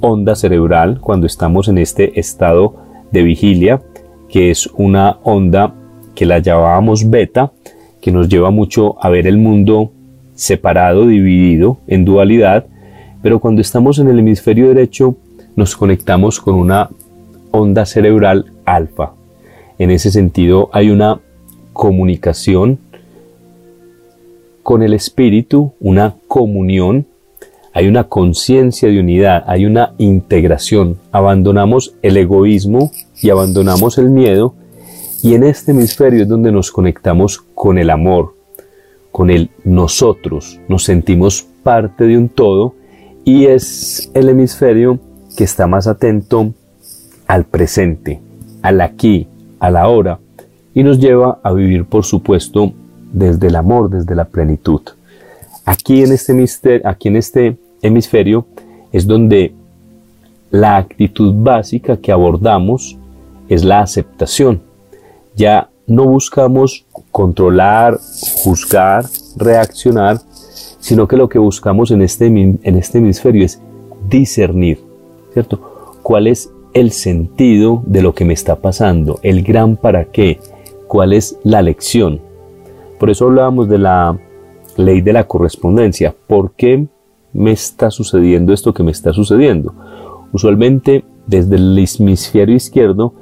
onda 0.00 0.34
cerebral 0.34 1.00
cuando 1.00 1.26
estamos 1.26 1.68
en 1.68 1.78
este 1.78 2.18
estado 2.20 2.74
de 3.10 3.22
vigilia, 3.22 3.80
que 4.28 4.50
es 4.50 4.66
una 4.76 5.18
onda 5.22 5.74
que 6.14 6.26
la 6.26 6.38
llamábamos 6.38 7.08
beta, 7.08 7.52
que 8.00 8.12
nos 8.12 8.28
lleva 8.28 8.50
mucho 8.50 9.02
a 9.02 9.08
ver 9.08 9.26
el 9.26 9.38
mundo 9.38 9.90
separado, 10.34 11.06
dividido, 11.06 11.78
en 11.86 12.04
dualidad, 12.04 12.66
pero 13.22 13.40
cuando 13.40 13.60
estamos 13.60 13.98
en 13.98 14.08
el 14.08 14.18
hemisferio 14.18 14.68
derecho 14.68 15.16
nos 15.56 15.76
conectamos 15.76 16.40
con 16.40 16.54
una 16.54 16.90
onda 17.50 17.86
cerebral 17.86 18.52
alfa. 18.64 19.12
En 19.78 19.90
ese 19.90 20.10
sentido 20.10 20.70
hay 20.72 20.90
una 20.90 21.20
comunicación 21.72 22.78
con 24.62 24.82
el 24.82 24.94
espíritu, 24.94 25.72
una 25.80 26.14
comunión, 26.26 27.06
hay 27.72 27.88
una 27.88 28.04
conciencia 28.04 28.88
de 28.88 29.00
unidad, 29.00 29.44
hay 29.46 29.66
una 29.66 29.94
integración. 29.98 30.96
Abandonamos 31.12 31.94
el 32.02 32.16
egoísmo 32.16 32.90
y 33.20 33.30
abandonamos 33.30 33.98
el 33.98 34.10
miedo 34.10 34.54
y 35.22 35.34
en 35.34 35.42
este 35.42 35.72
hemisferio 35.72 36.22
es 36.22 36.28
donde 36.28 36.52
nos 36.52 36.70
conectamos 36.70 37.38
con 37.54 37.78
el 37.78 37.90
amor, 37.90 38.34
con 39.14 39.30
el 39.30 39.48
nosotros, 39.62 40.58
nos 40.66 40.82
sentimos 40.82 41.46
parte 41.62 42.04
de 42.04 42.18
un 42.18 42.28
todo 42.28 42.74
y 43.24 43.44
es 43.44 44.10
el 44.12 44.28
hemisferio 44.28 44.98
que 45.36 45.44
está 45.44 45.68
más 45.68 45.86
atento 45.86 46.52
al 47.28 47.44
presente, 47.44 48.20
al 48.60 48.80
aquí, 48.80 49.28
a 49.60 49.70
la 49.70 49.86
hora 49.86 50.18
y 50.74 50.82
nos 50.82 50.98
lleva 50.98 51.38
a 51.44 51.52
vivir, 51.52 51.84
por 51.84 52.04
supuesto, 52.04 52.72
desde 53.12 53.46
el 53.46 53.54
amor, 53.54 53.88
desde 53.88 54.16
la 54.16 54.24
plenitud. 54.24 54.80
Aquí 55.64 56.02
en 56.02 56.10
este, 56.10 56.82
aquí 56.84 57.06
en 57.06 57.14
este 57.14 57.56
hemisferio 57.82 58.48
es 58.90 59.06
donde 59.06 59.54
la 60.50 60.76
actitud 60.76 61.32
básica 61.36 61.98
que 61.98 62.10
abordamos 62.10 62.98
es 63.48 63.62
la 63.62 63.78
aceptación. 63.78 64.60
Ya 65.36 65.68
no 65.86 66.04
buscamos 66.04 66.86
controlar, 67.10 67.98
juzgar, 68.42 69.04
reaccionar, 69.36 70.18
sino 70.78 71.08
que 71.08 71.16
lo 71.16 71.28
que 71.28 71.38
buscamos 71.38 71.90
en 71.90 72.02
este, 72.02 72.26
en 72.26 72.76
este 72.76 72.98
hemisferio 72.98 73.44
es 73.44 73.60
discernir, 74.08 74.80
¿cierto? 75.32 75.60
¿Cuál 76.02 76.26
es 76.26 76.50
el 76.74 76.92
sentido 76.92 77.82
de 77.86 78.02
lo 78.02 78.14
que 78.14 78.24
me 78.24 78.34
está 78.34 78.56
pasando? 78.56 79.18
El 79.22 79.42
gran 79.42 79.76
para 79.76 80.06
qué, 80.06 80.40
cuál 80.86 81.12
es 81.12 81.38
la 81.42 81.62
lección. 81.62 82.20
Por 82.98 83.10
eso 83.10 83.26
hablábamos 83.26 83.68
de 83.68 83.78
la 83.78 84.18
ley 84.76 85.00
de 85.00 85.12
la 85.12 85.26
correspondencia. 85.26 86.14
¿Por 86.26 86.52
qué 86.52 86.86
me 87.32 87.52
está 87.52 87.90
sucediendo 87.90 88.52
esto 88.52 88.74
que 88.74 88.82
me 88.82 88.90
está 88.90 89.12
sucediendo? 89.12 89.74
Usualmente 90.32 91.04
desde 91.26 91.56
el 91.56 91.78
hemisferio 91.78 92.56
izquierdo 92.56 93.14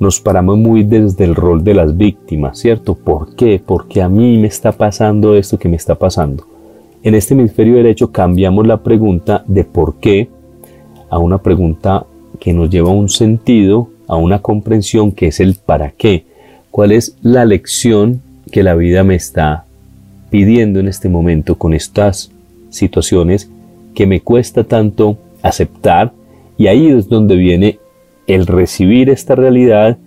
nos 0.00 0.18
paramos 0.18 0.56
muy 0.56 0.82
desde 0.82 1.24
el 1.24 1.34
rol 1.34 1.62
de 1.62 1.74
las 1.74 1.94
víctimas, 1.94 2.58
¿cierto? 2.58 2.94
¿Por 2.94 3.36
qué? 3.36 3.62
Porque 3.64 4.00
a 4.00 4.08
mí 4.08 4.38
me 4.38 4.48
está 4.48 4.72
pasando 4.72 5.36
esto 5.36 5.58
que 5.58 5.68
me 5.68 5.76
está 5.76 5.94
pasando. 5.94 6.46
En 7.02 7.14
este 7.14 7.34
hemisferio 7.34 7.76
derecho 7.76 8.10
cambiamos 8.10 8.66
la 8.66 8.82
pregunta 8.82 9.44
de 9.46 9.64
por 9.64 9.96
qué 10.00 10.30
a 11.10 11.18
una 11.18 11.38
pregunta 11.38 12.06
que 12.38 12.54
nos 12.54 12.70
lleva 12.70 12.88
a 12.88 12.94
un 12.94 13.10
sentido, 13.10 13.90
a 14.08 14.16
una 14.16 14.40
comprensión 14.40 15.12
que 15.12 15.26
es 15.26 15.38
el 15.38 15.54
para 15.54 15.90
qué. 15.90 16.24
¿Cuál 16.70 16.92
es 16.92 17.16
la 17.20 17.44
lección 17.44 18.22
que 18.50 18.62
la 18.62 18.74
vida 18.74 19.04
me 19.04 19.16
está 19.16 19.66
pidiendo 20.30 20.80
en 20.80 20.88
este 20.88 21.10
momento 21.10 21.56
con 21.56 21.74
estas 21.74 22.30
situaciones 22.70 23.50
que 23.94 24.06
me 24.06 24.22
cuesta 24.22 24.64
tanto 24.64 25.18
aceptar? 25.42 26.12
Y 26.56 26.68
ahí 26.68 26.88
es 26.88 27.08
donde 27.08 27.36
viene 27.36 27.78
el 28.34 28.46
recibir 28.46 29.10
esta 29.10 29.34
realidad 29.34 29.98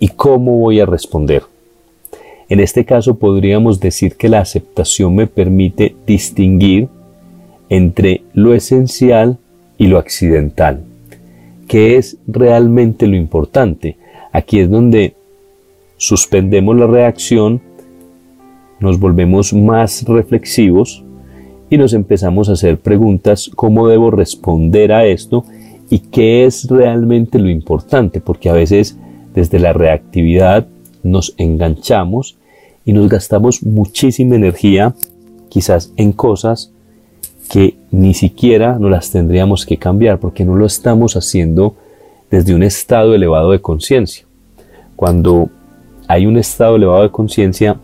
y 0.00 0.08
cómo 0.08 0.58
voy 0.58 0.80
a 0.80 0.86
responder. 0.86 1.44
En 2.48 2.58
este 2.58 2.84
caso 2.84 3.14
podríamos 3.14 3.78
decir 3.78 4.16
que 4.16 4.28
la 4.28 4.40
aceptación 4.40 5.14
me 5.14 5.28
permite 5.28 5.94
distinguir 6.04 6.88
entre 7.68 8.22
lo 8.34 8.54
esencial 8.54 9.38
y 9.78 9.86
lo 9.86 9.98
accidental. 9.98 10.82
¿Qué 11.68 11.96
es 11.96 12.16
realmente 12.26 13.06
lo 13.06 13.14
importante? 13.14 13.96
Aquí 14.32 14.58
es 14.58 14.68
donde 14.68 15.14
suspendemos 15.96 16.76
la 16.76 16.88
reacción, 16.88 17.60
nos 18.80 18.98
volvemos 18.98 19.52
más 19.52 20.04
reflexivos 20.08 21.04
y 21.70 21.78
nos 21.78 21.92
empezamos 21.92 22.48
a 22.48 22.54
hacer 22.54 22.78
preguntas 22.78 23.48
cómo 23.54 23.86
debo 23.86 24.10
responder 24.10 24.92
a 24.92 25.06
esto 25.06 25.44
y 25.90 25.98
qué 25.98 26.46
es 26.46 26.68
realmente 26.68 27.38
lo 27.38 27.50
importante, 27.50 28.20
porque 28.20 28.48
a 28.48 28.54
veces 28.54 28.96
desde 29.34 29.58
la 29.58 29.72
reactividad 29.72 30.66
nos 31.02 31.34
enganchamos 31.36 32.38
y 32.84 32.92
nos 32.92 33.08
gastamos 33.08 33.62
muchísima 33.64 34.36
energía 34.36 34.94
quizás 35.48 35.92
en 35.96 36.12
cosas 36.12 36.72
que 37.50 37.76
ni 37.90 38.14
siquiera 38.14 38.78
nos 38.78 38.90
las 38.90 39.10
tendríamos 39.10 39.66
que 39.66 39.76
cambiar 39.76 40.20
porque 40.20 40.44
no 40.44 40.54
lo 40.54 40.64
estamos 40.64 41.16
haciendo 41.16 41.74
desde 42.30 42.54
un 42.54 42.62
estado 42.62 43.12
elevado 43.14 43.50
de 43.50 43.60
conciencia. 43.60 44.24
Cuando 44.94 45.50
hay 46.06 46.26
un 46.26 46.36
estado 46.36 46.76
elevado 46.76 47.02
de 47.02 47.10
conciencia, 47.10 47.80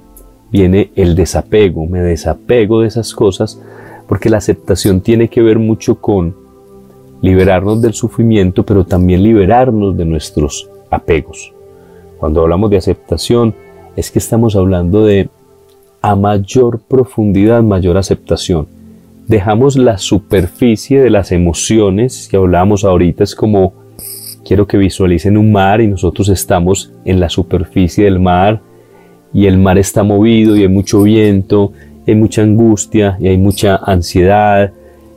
viene 0.52 0.92
el 0.94 1.16
desapego, 1.16 1.86
me 1.86 2.00
desapego 2.00 2.82
de 2.82 2.88
esas 2.88 3.12
cosas, 3.12 3.60
porque 4.06 4.30
la 4.30 4.36
aceptación 4.36 5.00
tiene 5.00 5.28
que 5.28 5.42
ver 5.42 5.58
mucho 5.58 6.00
con 6.00 6.45
liberarnos 7.22 7.80
del 7.82 7.94
sufrimiento, 7.94 8.64
pero 8.64 8.84
también 8.84 9.22
liberarnos 9.22 9.96
de 9.96 10.04
nuestros 10.04 10.68
apegos. 10.90 11.52
Cuando 12.18 12.42
hablamos 12.42 12.70
de 12.70 12.76
aceptación, 12.78 13.54
es 13.96 14.10
que 14.10 14.18
estamos 14.18 14.56
hablando 14.56 15.04
de 15.04 15.28
a 16.02 16.14
mayor 16.14 16.78
profundidad, 16.80 17.62
mayor 17.62 17.96
aceptación. 17.96 18.68
Dejamos 19.26 19.76
la 19.76 19.98
superficie 19.98 21.00
de 21.00 21.10
las 21.10 21.32
emociones 21.32 22.28
que 22.30 22.36
hablábamos 22.36 22.84
ahorita, 22.84 23.24
es 23.24 23.34
como 23.34 23.72
quiero 24.44 24.68
que 24.68 24.78
visualicen 24.78 25.36
un 25.36 25.50
mar 25.50 25.80
y 25.80 25.88
nosotros 25.88 26.28
estamos 26.28 26.92
en 27.04 27.18
la 27.18 27.28
superficie 27.28 28.04
del 28.04 28.20
mar 28.20 28.60
y 29.34 29.46
el 29.46 29.58
mar 29.58 29.78
está 29.78 30.04
movido 30.04 30.56
y 30.56 30.62
hay 30.62 30.68
mucho 30.68 31.02
viento, 31.02 31.72
hay 32.06 32.14
mucha 32.14 32.42
angustia 32.42 33.16
y 33.18 33.26
hay 33.26 33.38
mucha 33.38 33.76
ansiedad 33.76 34.72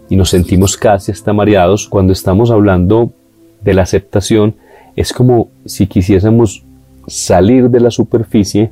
y 0.09 0.15
nos 0.15 0.29
sentimos 0.29 0.75
casi 0.75 1.11
hasta 1.11 1.33
mareados. 1.33 1.87
Cuando 1.87 2.13
estamos 2.13 2.51
hablando 2.51 3.13
de 3.61 3.73
la 3.73 3.83
aceptación, 3.83 4.55
es 4.95 5.13
como 5.13 5.49
si 5.65 5.87
quisiésemos 5.87 6.63
salir 7.07 7.69
de 7.69 7.79
la 7.79 7.91
superficie 7.91 8.71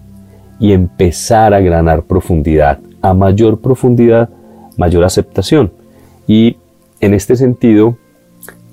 y 0.60 0.74
empezar 0.74 1.54
a 1.54 1.60
ganar 1.60 2.04
profundidad. 2.04 2.80
A 3.02 3.14
mayor 3.14 3.62
profundidad, 3.62 4.30
mayor 4.76 5.04
aceptación. 5.04 5.72
Y 6.28 6.58
en 7.00 7.14
este 7.14 7.36
sentido, 7.36 7.98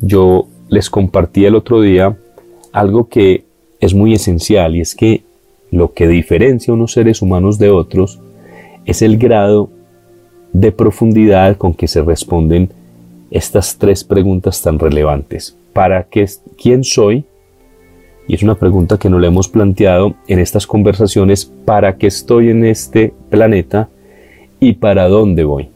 yo 0.01 0.47
les 0.69 0.89
compartí 0.89 1.45
el 1.45 1.55
otro 1.55 1.81
día 1.83 2.17
algo 2.73 3.09
que 3.09 3.45
es 3.81 3.95
muy 3.95 4.15
esencial 4.15 4.75
y 4.77 4.81
es 4.81 4.95
que 4.95 5.23
lo 5.71 5.93
que 5.93 6.09
diferencia 6.09 6.73
a 6.73 6.75
unos 6.75 6.93
seres 6.93 7.21
humanos 7.21 7.59
de 7.59 7.71
otros 7.71 8.21
es 8.87 9.03
el 9.03 9.19
grado 9.19 9.71
de 10.55 10.73
profundidad 10.73 11.57
con 11.57 11.75
que 11.75 11.89
se 11.89 12.01
responden 12.01 12.71
estas 13.31 13.77
tres 13.77 14.05
preguntas 14.05 14.63
tan 14.63 14.79
relevantes. 14.79 15.57
¿Para 15.73 16.05
qué, 16.05 16.27
quién 16.57 16.85
soy? 16.85 17.25
Y 18.29 18.35
es 18.37 18.43
una 18.43 18.55
pregunta 18.55 18.97
que 18.97 19.11
no 19.11 19.19
le 19.19 19.27
hemos 19.27 19.49
planteado 19.49 20.15
en 20.29 20.39
estas 20.39 20.67
conversaciones, 20.67 21.45
¿para 21.45 21.97
qué 21.97 22.07
estoy 22.07 22.51
en 22.51 22.65
este 22.65 23.13
planeta 23.29 23.89
y 24.61 24.75
para 24.75 25.09
dónde 25.09 25.43
voy? 25.43 25.69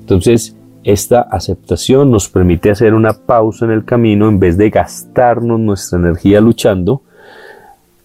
Entonces, 0.00 0.56
esta 0.82 1.20
aceptación 1.20 2.10
nos 2.10 2.28
permite 2.28 2.70
hacer 2.70 2.94
una 2.94 3.12
pausa 3.12 3.66
en 3.66 3.70
el 3.70 3.84
camino 3.84 4.28
en 4.28 4.40
vez 4.40 4.56
de 4.56 4.70
gastarnos 4.70 5.60
nuestra 5.60 5.98
energía 5.98 6.40
luchando, 6.40 7.02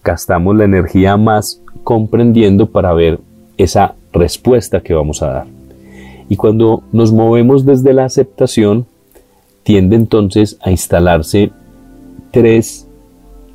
gastamos 0.04 0.54
la 0.56 0.64
energía 0.64 1.16
más 1.16 1.62
comprendiendo 1.84 2.66
para 2.70 2.92
ver 2.92 3.18
esa 3.56 3.94
respuesta 4.12 4.80
que 4.80 4.94
vamos 4.94 5.22
a 5.22 5.26
dar. 5.26 5.59
Y 6.30 6.36
cuando 6.36 6.82
nos 6.92 7.12
movemos 7.12 7.66
desde 7.66 7.92
la 7.92 8.06
aceptación, 8.06 8.86
tiende 9.64 9.96
entonces 9.96 10.56
a 10.62 10.70
instalarse 10.70 11.50
tres 12.30 12.86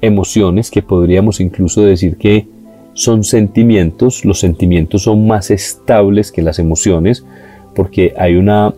emociones 0.02 0.70
que 0.70 0.84
podríamos 0.84 1.40
incluso 1.40 1.82
decir 1.82 2.18
que 2.18 2.48
son 2.94 3.24
sentimientos. 3.24 4.26
Los 4.26 4.40
sentimientos 4.40 5.04
son 5.04 5.26
más 5.26 5.52
estables 5.52 6.32
que 6.32 6.42
las 6.42 6.60
emociones 6.60 7.26
porque 7.74 8.14
hay 8.18 8.36
una 8.36 8.74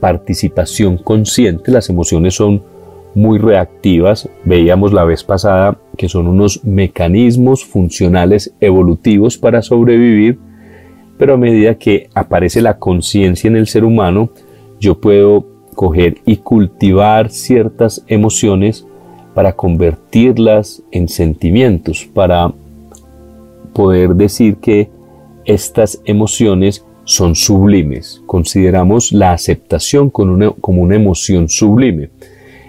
participación 0.00 0.96
consciente, 0.96 1.72
las 1.72 1.90
emociones 1.90 2.34
son 2.34 2.62
muy 3.14 3.38
reactivas, 3.38 4.28
veíamos 4.44 4.92
la 4.92 5.04
vez 5.04 5.24
pasada 5.24 5.76
que 5.96 6.08
son 6.08 6.28
unos 6.28 6.64
mecanismos 6.64 7.64
funcionales 7.64 8.54
evolutivos 8.60 9.36
para 9.36 9.62
sobrevivir, 9.62 10.38
pero 11.20 11.34
a 11.34 11.36
medida 11.36 11.74
que 11.74 12.08
aparece 12.14 12.62
la 12.62 12.78
conciencia 12.78 13.46
en 13.46 13.56
el 13.56 13.66
ser 13.66 13.84
humano, 13.84 14.30
yo 14.80 15.02
puedo 15.02 15.44
coger 15.74 16.22
y 16.24 16.38
cultivar 16.38 17.28
ciertas 17.28 18.02
emociones 18.06 18.86
para 19.34 19.52
convertirlas 19.52 20.82
en 20.90 21.08
sentimientos, 21.08 22.08
para 22.14 22.54
poder 23.74 24.14
decir 24.14 24.56
que 24.56 24.88
estas 25.44 26.00
emociones 26.06 26.86
son 27.04 27.34
sublimes. 27.34 28.22
Consideramos 28.24 29.12
la 29.12 29.32
aceptación 29.32 30.08
como 30.08 30.32
una, 30.80 30.96
emoción 30.96 31.50
sublime. 31.50 32.08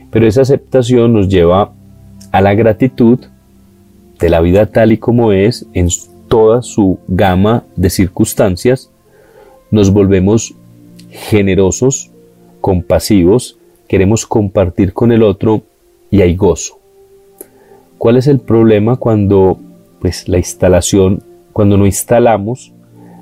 Pero 0.09 0.27
esa 0.27 0.41
aceptación 0.41 1.13
nos 1.13 1.29
lleva 1.29 1.71
a 2.33 2.41
la 2.41 2.53
gratitud 2.53 3.17
de 4.19 4.29
la 4.29 4.41
vida 4.41 4.65
tal 4.65 4.91
y 4.91 4.97
como 4.97 5.31
es 5.31 5.65
en 5.71 5.87
toda 6.31 6.61
su 6.61 6.97
gama 7.09 7.65
de 7.75 7.89
circunstancias. 7.89 8.89
Nos 9.69 9.91
volvemos 9.91 10.55
generosos, 11.09 12.09
compasivos, 12.61 13.57
queremos 13.89 14.25
compartir 14.25 14.93
con 14.93 15.11
el 15.11 15.23
otro 15.23 15.63
y 16.09 16.21
hay 16.21 16.37
gozo. 16.37 16.79
¿Cuál 17.97 18.15
es 18.15 18.27
el 18.27 18.39
problema 18.39 18.95
cuando 18.95 19.59
pues 19.99 20.29
la 20.29 20.37
instalación, 20.37 21.21
cuando 21.51 21.75
no 21.75 21.85
instalamos 21.85 22.71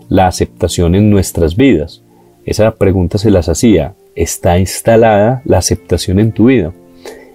la 0.07 0.27
aceptación 0.27 0.93
en 0.93 1.09
nuestras 1.09 1.55
vidas? 1.55 2.03
Esa 2.45 2.75
pregunta 2.75 3.17
se 3.17 3.31
las 3.31 3.49
hacía. 3.49 3.95
¿Está 4.13 4.59
instalada 4.59 5.41
la 5.45 5.57
aceptación 5.57 6.19
en 6.19 6.31
tu 6.31 6.45
vida? 6.45 6.73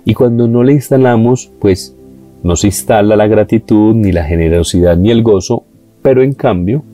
Y 0.05 0.15
cuando 0.15 0.47
no 0.47 0.63
la 0.63 0.71
instalamos, 0.71 1.51
pues 1.59 1.97
no 2.45 2.57
se 2.57 2.69
instala 2.69 3.17
la 3.17 3.27
gratitud, 3.27 3.95
ni 3.95 4.13
la 4.13 4.23
generosidad, 4.23 4.99
ni 4.99 5.11
el 5.11 5.23
gozo, 5.23 5.65
pero 6.03 6.23
en 6.23 6.35
cambio, 6.35 6.85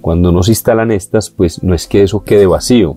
cuando 0.00 0.32
no 0.32 0.42
se 0.42 0.50
instalan 0.50 0.90
estas, 0.90 1.30
pues 1.30 1.62
no 1.62 1.74
es 1.74 1.86
que 1.86 2.02
eso 2.02 2.24
quede 2.24 2.44
vacío, 2.44 2.96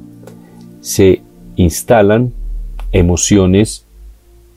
se 0.82 1.21
instalan 1.56 2.34
emociones 2.91 3.86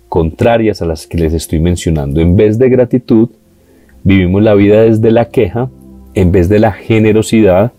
contrarias 0.08 0.80
a 0.80 0.86
las 0.86 1.06
que 1.06 1.18
les 1.18 1.34
estoy 1.34 1.60
mencionando. 1.60 2.22
En 2.22 2.36
vez 2.36 2.56
de 2.58 2.70
gratitud, 2.70 3.28
vivimos 4.02 4.42
la 4.42 4.54
vida 4.54 4.80
desde 4.82 5.10
la 5.10 5.26
queja, 5.26 5.68
en 6.14 6.32
vez 6.32 6.48
de 6.48 6.58
la 6.58 6.72
generosidad, 6.72 7.72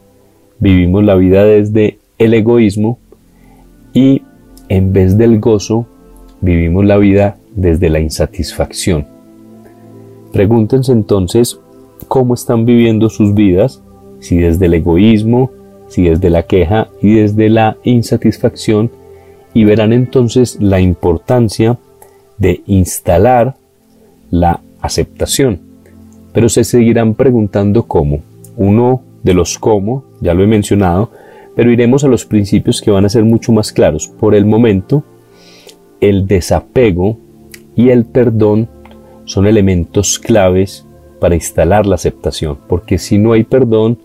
vivimos 0.60 1.04
la 1.04 1.16
vida 1.16 1.44
desde 1.44 1.98
el 2.20 2.36
egoísmo 2.36 3.00
y 3.92 4.22
en 4.70 4.94
vez 4.94 5.18
del 5.18 5.40
gozo, 5.40 5.88
vivimos 6.42 6.86
la 6.86 6.98
vida 6.98 7.38
desde 7.56 7.90
la 7.90 8.00
insatisfacción. 8.00 9.14
Pregúntense 10.36 10.91
entonces 10.91 11.62
cómo 12.10 12.34
están 12.34 12.65
viviendo 12.65 13.10
sus 13.10 13.34
vidas, 13.34 13.82
si 14.19 14.36
desde 14.36 14.65
el 14.65 14.74
egoísmo, 14.74 15.50
si 15.88 16.10
desde 16.10 16.30
la 16.30 16.43
queja 16.43 16.89
y 17.02 17.13
desde 17.13 17.48
la 17.48 17.78
insatisfacción, 17.86 18.91
y 19.54 19.63
verán 19.63 19.93
entonces 19.93 20.58
la 20.60 20.82
importancia 20.82 21.78
de 22.38 22.62
instalar 22.65 23.56
la 24.30 24.60
aceptación. 24.82 25.62
Pero 26.34 26.50
se 26.50 26.65
seguirán 26.65 27.13
preguntando 27.13 27.84
cómo. 27.84 28.19
Uno 28.58 29.04
de 29.24 29.36
los 29.36 29.58
cómo, 29.58 30.04
ya 30.19 30.34
lo 30.34 30.43
he 30.43 30.48
mencionado, 30.48 31.12
pero 31.56 31.71
iremos 31.71 32.04
a 32.04 32.10
los 32.10 32.26
principios 32.26 32.82
que 32.82 32.91
van 32.91 33.06
a 33.06 33.10
ser 33.10 33.24
mucho 33.24 33.54
más 33.54 33.71
claros. 33.71 34.10
Por 34.10 34.36
el 34.36 34.45
momento, 34.45 35.02
el 36.02 36.28
desapego 36.28 37.17
y 37.74 37.88
el 37.88 38.04
perdón 38.04 38.67
son 39.26 39.48
elementos 39.48 40.20
claves 40.20 40.86
para 41.20 41.36
instalar 41.36 41.86
la 41.86 41.96
aceptación, 41.96 42.58
porque 42.68 42.98
si 42.98 43.18
no 43.18 43.34
hay 43.34 43.44
perdón, 43.44 43.98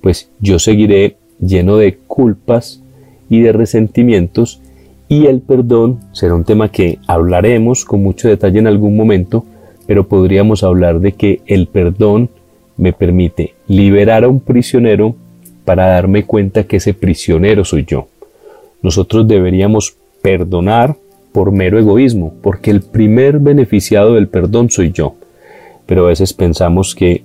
pues 0.00 0.30
yo 0.40 0.58
seguiré 0.58 1.16
lleno 1.40 1.76
de 1.76 1.98
culpas 2.06 2.82
y 3.28 3.40
de 3.40 3.52
resentimientos 3.52 4.60
y 5.08 5.26
el 5.26 5.40
perdón 5.40 6.00
será 6.12 6.34
un 6.34 6.44
tema 6.44 6.70
que 6.70 6.98
hablaremos 7.06 7.84
con 7.84 8.02
mucho 8.02 8.28
detalle 8.28 8.58
en 8.58 8.66
algún 8.66 8.96
momento, 8.96 9.44
pero 9.86 10.06
podríamos 10.06 10.62
hablar 10.62 11.00
de 11.00 11.12
que 11.12 11.40
el 11.46 11.66
perdón 11.66 12.30
me 12.76 12.92
permite 12.92 13.54
liberar 13.66 14.24
a 14.24 14.28
un 14.28 14.40
prisionero 14.40 15.16
para 15.64 15.88
darme 15.88 16.24
cuenta 16.24 16.64
que 16.64 16.76
ese 16.76 16.94
prisionero 16.94 17.64
soy 17.64 17.84
yo. 17.84 18.08
Nosotros 18.82 19.26
deberíamos 19.26 19.96
perdonar 20.22 20.96
por 21.32 21.52
mero 21.52 21.78
egoísmo, 21.78 22.34
porque 22.42 22.70
el 22.70 22.80
primer 22.80 23.38
beneficiado 23.38 24.14
del 24.14 24.28
perdón 24.28 24.70
soy 24.70 24.92
yo. 24.92 25.14
Pero 25.86 26.04
a 26.04 26.08
veces 26.08 26.32
pensamos 26.32 26.94
que 26.94 27.22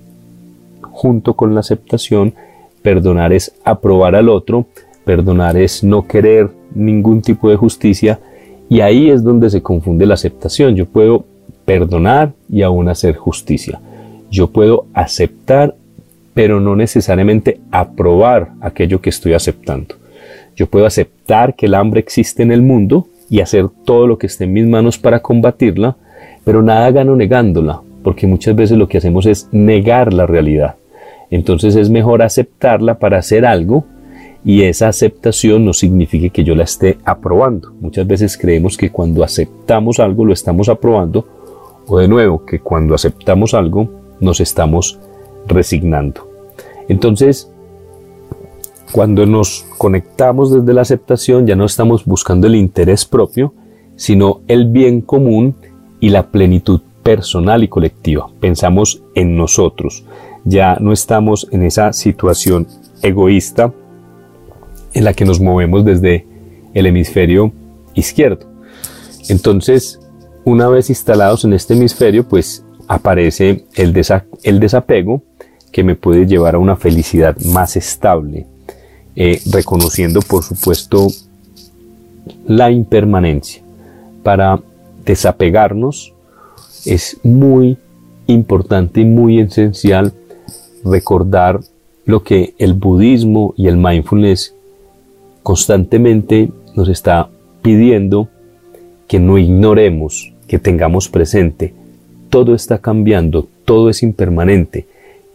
junto 0.80 1.34
con 1.34 1.54
la 1.54 1.60
aceptación, 1.60 2.34
perdonar 2.82 3.32
es 3.32 3.52
aprobar 3.64 4.14
al 4.14 4.28
otro, 4.28 4.66
perdonar 5.04 5.56
es 5.56 5.82
no 5.82 6.06
querer 6.06 6.50
ningún 6.74 7.22
tipo 7.22 7.50
de 7.50 7.56
justicia, 7.56 8.20
y 8.68 8.80
ahí 8.80 9.10
es 9.10 9.22
donde 9.22 9.50
se 9.50 9.62
confunde 9.62 10.06
la 10.06 10.14
aceptación. 10.14 10.74
Yo 10.74 10.86
puedo 10.86 11.24
perdonar 11.64 12.32
y 12.48 12.62
aún 12.62 12.88
hacer 12.88 13.16
justicia. 13.16 13.80
Yo 14.30 14.48
puedo 14.48 14.86
aceptar, 14.94 15.74
pero 16.32 16.60
no 16.60 16.74
necesariamente 16.76 17.60
aprobar 17.70 18.52
aquello 18.60 19.00
que 19.00 19.10
estoy 19.10 19.34
aceptando. 19.34 19.96
Yo 20.56 20.66
puedo 20.66 20.86
aceptar 20.86 21.54
que 21.54 21.66
el 21.66 21.74
hambre 21.74 22.00
existe 22.00 22.42
en 22.42 22.52
el 22.52 22.62
mundo, 22.62 23.08
y 23.34 23.40
hacer 23.40 23.68
todo 23.84 24.06
lo 24.06 24.16
que 24.16 24.28
esté 24.28 24.44
en 24.44 24.52
mis 24.52 24.64
manos 24.64 24.96
para 24.96 25.18
combatirla, 25.18 25.96
pero 26.44 26.62
nada 26.62 26.92
gano 26.92 27.16
negándola, 27.16 27.80
porque 28.04 28.28
muchas 28.28 28.54
veces 28.54 28.78
lo 28.78 28.86
que 28.86 28.98
hacemos 28.98 29.26
es 29.26 29.48
negar 29.50 30.12
la 30.12 30.24
realidad. 30.24 30.76
Entonces 31.32 31.74
es 31.74 31.90
mejor 31.90 32.22
aceptarla 32.22 33.00
para 33.00 33.18
hacer 33.18 33.44
algo 33.44 33.86
y 34.44 34.62
esa 34.62 34.86
aceptación 34.86 35.64
no 35.64 35.72
significa 35.72 36.28
que 36.28 36.44
yo 36.44 36.54
la 36.54 36.62
esté 36.62 36.98
aprobando. 37.04 37.72
Muchas 37.80 38.06
veces 38.06 38.38
creemos 38.38 38.76
que 38.76 38.90
cuando 38.90 39.24
aceptamos 39.24 39.98
algo 39.98 40.24
lo 40.24 40.32
estamos 40.32 40.68
aprobando 40.68 41.26
o 41.88 41.98
de 41.98 42.06
nuevo 42.06 42.46
que 42.46 42.60
cuando 42.60 42.94
aceptamos 42.94 43.52
algo 43.52 43.90
nos 44.20 44.38
estamos 44.38 45.00
resignando. 45.48 46.28
Entonces 46.88 47.50
cuando 48.94 49.26
nos 49.26 49.66
conectamos 49.76 50.52
desde 50.52 50.72
la 50.72 50.82
aceptación 50.82 51.48
ya 51.48 51.56
no 51.56 51.64
estamos 51.64 52.04
buscando 52.04 52.46
el 52.46 52.54
interés 52.54 53.04
propio, 53.04 53.52
sino 53.96 54.42
el 54.46 54.68
bien 54.68 55.00
común 55.00 55.56
y 55.98 56.10
la 56.10 56.28
plenitud 56.28 56.80
personal 57.02 57.64
y 57.64 57.68
colectiva. 57.68 58.30
Pensamos 58.38 59.02
en 59.16 59.36
nosotros. 59.36 60.04
Ya 60.44 60.76
no 60.80 60.92
estamos 60.92 61.48
en 61.50 61.64
esa 61.64 61.92
situación 61.92 62.68
egoísta 63.02 63.74
en 64.92 65.02
la 65.02 65.12
que 65.12 65.24
nos 65.24 65.40
movemos 65.40 65.84
desde 65.84 66.24
el 66.72 66.86
hemisferio 66.86 67.50
izquierdo. 67.94 68.46
Entonces, 69.28 69.98
una 70.44 70.68
vez 70.68 70.88
instalados 70.88 71.44
en 71.44 71.52
este 71.52 71.74
hemisferio, 71.74 72.28
pues 72.28 72.64
aparece 72.86 73.64
el, 73.74 73.92
el 74.44 74.60
desapego 74.60 75.22
que 75.72 75.82
me 75.82 75.96
puede 75.96 76.28
llevar 76.28 76.54
a 76.54 76.58
una 76.60 76.76
felicidad 76.76 77.36
más 77.38 77.76
estable, 77.76 78.46
eh, 79.16 79.40
reconociendo 79.50 80.20
por 80.20 80.42
supuesto 80.42 81.08
la 82.46 82.70
impermanencia. 82.70 83.62
Para 84.22 84.60
desapegarnos 85.04 86.12
es 86.84 87.18
muy 87.22 87.78
importante 88.26 89.00
y 89.00 89.04
muy 89.04 89.40
esencial 89.40 90.12
recordar 90.84 91.60
lo 92.04 92.22
que 92.22 92.54
el 92.58 92.74
budismo 92.74 93.54
y 93.56 93.68
el 93.68 93.76
mindfulness 93.76 94.54
constantemente 95.42 96.50
nos 96.74 96.88
está 96.88 97.28
pidiendo 97.62 98.28
que 99.06 99.18
no 99.18 99.38
ignoremos, 99.38 100.32
que 100.46 100.58
tengamos 100.58 101.08
presente. 101.08 101.74
Todo 102.30 102.54
está 102.54 102.78
cambiando, 102.78 103.46
todo 103.64 103.90
es 103.90 104.02
impermanente. 104.02 104.86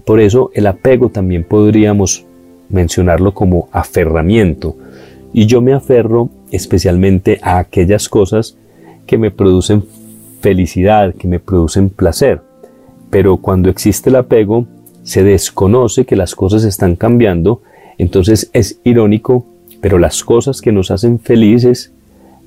Por 0.05 0.19
eso 0.19 0.51
el 0.53 0.67
apego 0.67 1.09
también 1.09 1.43
podríamos 1.43 2.25
mencionarlo 2.69 3.33
como 3.33 3.69
aferramiento. 3.71 4.75
Y 5.33 5.45
yo 5.45 5.61
me 5.61 5.73
aferro 5.73 6.29
especialmente 6.51 7.39
a 7.41 7.59
aquellas 7.59 8.09
cosas 8.09 8.57
que 9.05 9.17
me 9.17 9.31
producen 9.31 9.83
felicidad, 10.41 11.13
que 11.15 11.27
me 11.27 11.39
producen 11.39 11.89
placer. 11.89 12.41
Pero 13.09 13.37
cuando 13.37 13.69
existe 13.69 14.09
el 14.09 14.15
apego, 14.15 14.65
se 15.03 15.23
desconoce 15.23 16.05
que 16.05 16.15
las 16.15 16.35
cosas 16.35 16.63
están 16.63 16.95
cambiando, 16.95 17.61
entonces 17.97 18.49
es 18.53 18.79
irónico, 18.83 19.45
pero 19.81 19.97
las 19.97 20.23
cosas 20.23 20.61
que 20.61 20.71
nos 20.71 20.91
hacen 20.91 21.19
felices 21.19 21.91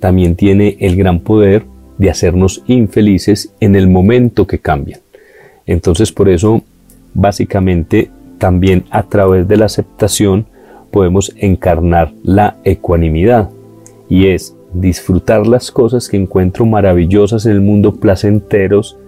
también 0.01 0.37
tiene 0.37 0.77
el 0.81 0.97
gran 0.97 1.21
poder 1.21 1.65
de 1.99 2.11
hacernos 2.11 2.63
infelices 2.67 3.53
en 3.61 3.77
el 3.77 3.89
momento 3.89 4.47
que 4.47 4.59
cambian. 4.59 5.01
Entonces 5.67 6.13
por 6.13 6.29
eso 6.29 6.63
básicamente 7.15 8.11
también 8.42 8.87
a 8.90 9.05
través 9.05 9.46
de 9.46 9.57
la 9.57 9.66
aceptación 9.66 10.46
podemos 10.90 11.33
encarnar 11.37 12.12
la 12.24 12.57
ecuanimidad 12.64 13.50
y 14.09 14.31
es 14.31 14.57
disfrutar 14.74 15.46
las 15.46 15.70
cosas 15.70 16.09
que 16.09 16.16
encuentro 16.16 16.66
maravillosas 16.66 17.46
en 17.46 17.52
el 17.52 17.61
mundo, 17.61 17.94
placenteros, 17.94 18.98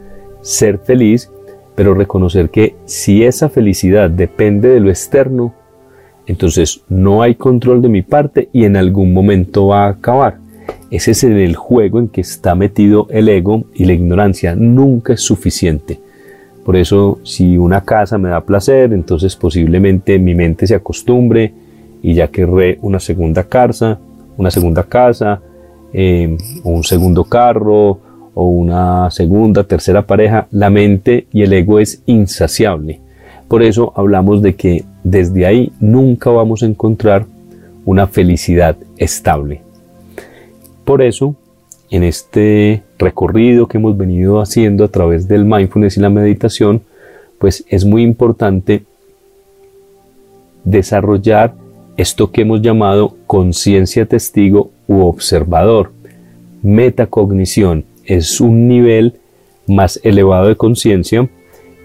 ser 0.40 0.78
feliz, 0.78 1.32
pero 1.74 1.94
reconocer 1.94 2.50
que 2.50 2.76
si 2.84 3.24
esa 3.24 3.48
felicidad 3.48 4.08
depende 4.08 4.68
de 4.68 4.78
lo 4.78 4.88
externo, 4.88 5.52
entonces 6.26 6.82
no 6.88 7.20
hay 7.20 7.34
control 7.34 7.82
de 7.82 7.88
mi 7.88 8.02
parte 8.02 8.48
y 8.52 8.66
en 8.66 8.76
algún 8.76 9.12
momento 9.12 9.66
va 9.66 9.86
a 9.86 9.88
acabar. 9.88 10.38
Ese 10.92 11.10
es 11.10 11.24
el 11.24 11.56
juego 11.56 11.98
en 11.98 12.06
que 12.06 12.20
está 12.20 12.54
metido 12.54 13.08
el 13.10 13.28
ego 13.28 13.64
y 13.74 13.84
la 13.86 13.94
ignorancia. 13.94 14.54
Nunca 14.54 15.14
es 15.14 15.22
suficiente. 15.22 16.03
Por 16.64 16.76
eso, 16.76 17.18
si 17.24 17.58
una 17.58 17.82
casa 17.82 18.16
me 18.16 18.30
da 18.30 18.40
placer, 18.40 18.92
entonces 18.92 19.36
posiblemente 19.36 20.18
mi 20.18 20.34
mente 20.34 20.66
se 20.66 20.74
acostumbre 20.74 21.52
y 22.02 22.14
ya 22.14 22.28
querré 22.28 22.78
una 22.80 23.00
segunda 23.00 23.44
casa, 23.44 23.98
una 24.36 24.50
segunda 24.50 24.84
casa, 24.84 25.40
eh, 25.92 26.36
un 26.64 26.82
segundo 26.82 27.24
carro 27.24 28.00
o 28.34 28.46
una 28.46 29.10
segunda, 29.10 29.64
tercera 29.64 30.06
pareja, 30.06 30.48
la 30.50 30.70
mente 30.70 31.26
y 31.32 31.42
el 31.42 31.52
ego 31.52 31.78
es 31.78 32.02
insaciable. 32.06 33.00
Por 33.46 33.62
eso 33.62 33.92
hablamos 33.94 34.42
de 34.42 34.54
que 34.54 34.84
desde 35.04 35.46
ahí 35.46 35.72
nunca 35.80 36.30
vamos 36.30 36.62
a 36.62 36.66
encontrar 36.66 37.26
una 37.84 38.06
felicidad 38.06 38.76
estable. 38.96 39.60
Por 40.84 41.02
eso, 41.02 41.36
en 41.90 42.02
este 42.02 42.82
recorrido 43.04 43.68
que 43.68 43.76
hemos 43.76 43.96
venido 43.96 44.40
haciendo 44.40 44.84
a 44.84 44.88
través 44.88 45.28
del 45.28 45.44
mindfulness 45.44 45.96
y 45.96 46.00
la 46.00 46.10
meditación, 46.10 46.82
pues 47.38 47.64
es 47.68 47.84
muy 47.84 48.02
importante 48.02 48.84
desarrollar 50.64 51.54
esto 51.96 52.32
que 52.32 52.42
hemos 52.42 52.62
llamado 52.62 53.16
conciencia 53.26 54.06
testigo 54.06 54.70
u 54.88 55.02
observador. 55.02 55.92
Metacognición 56.62 57.84
es 58.04 58.40
un 58.40 58.68
nivel 58.68 59.20
más 59.66 60.00
elevado 60.02 60.48
de 60.48 60.56
conciencia 60.56 61.28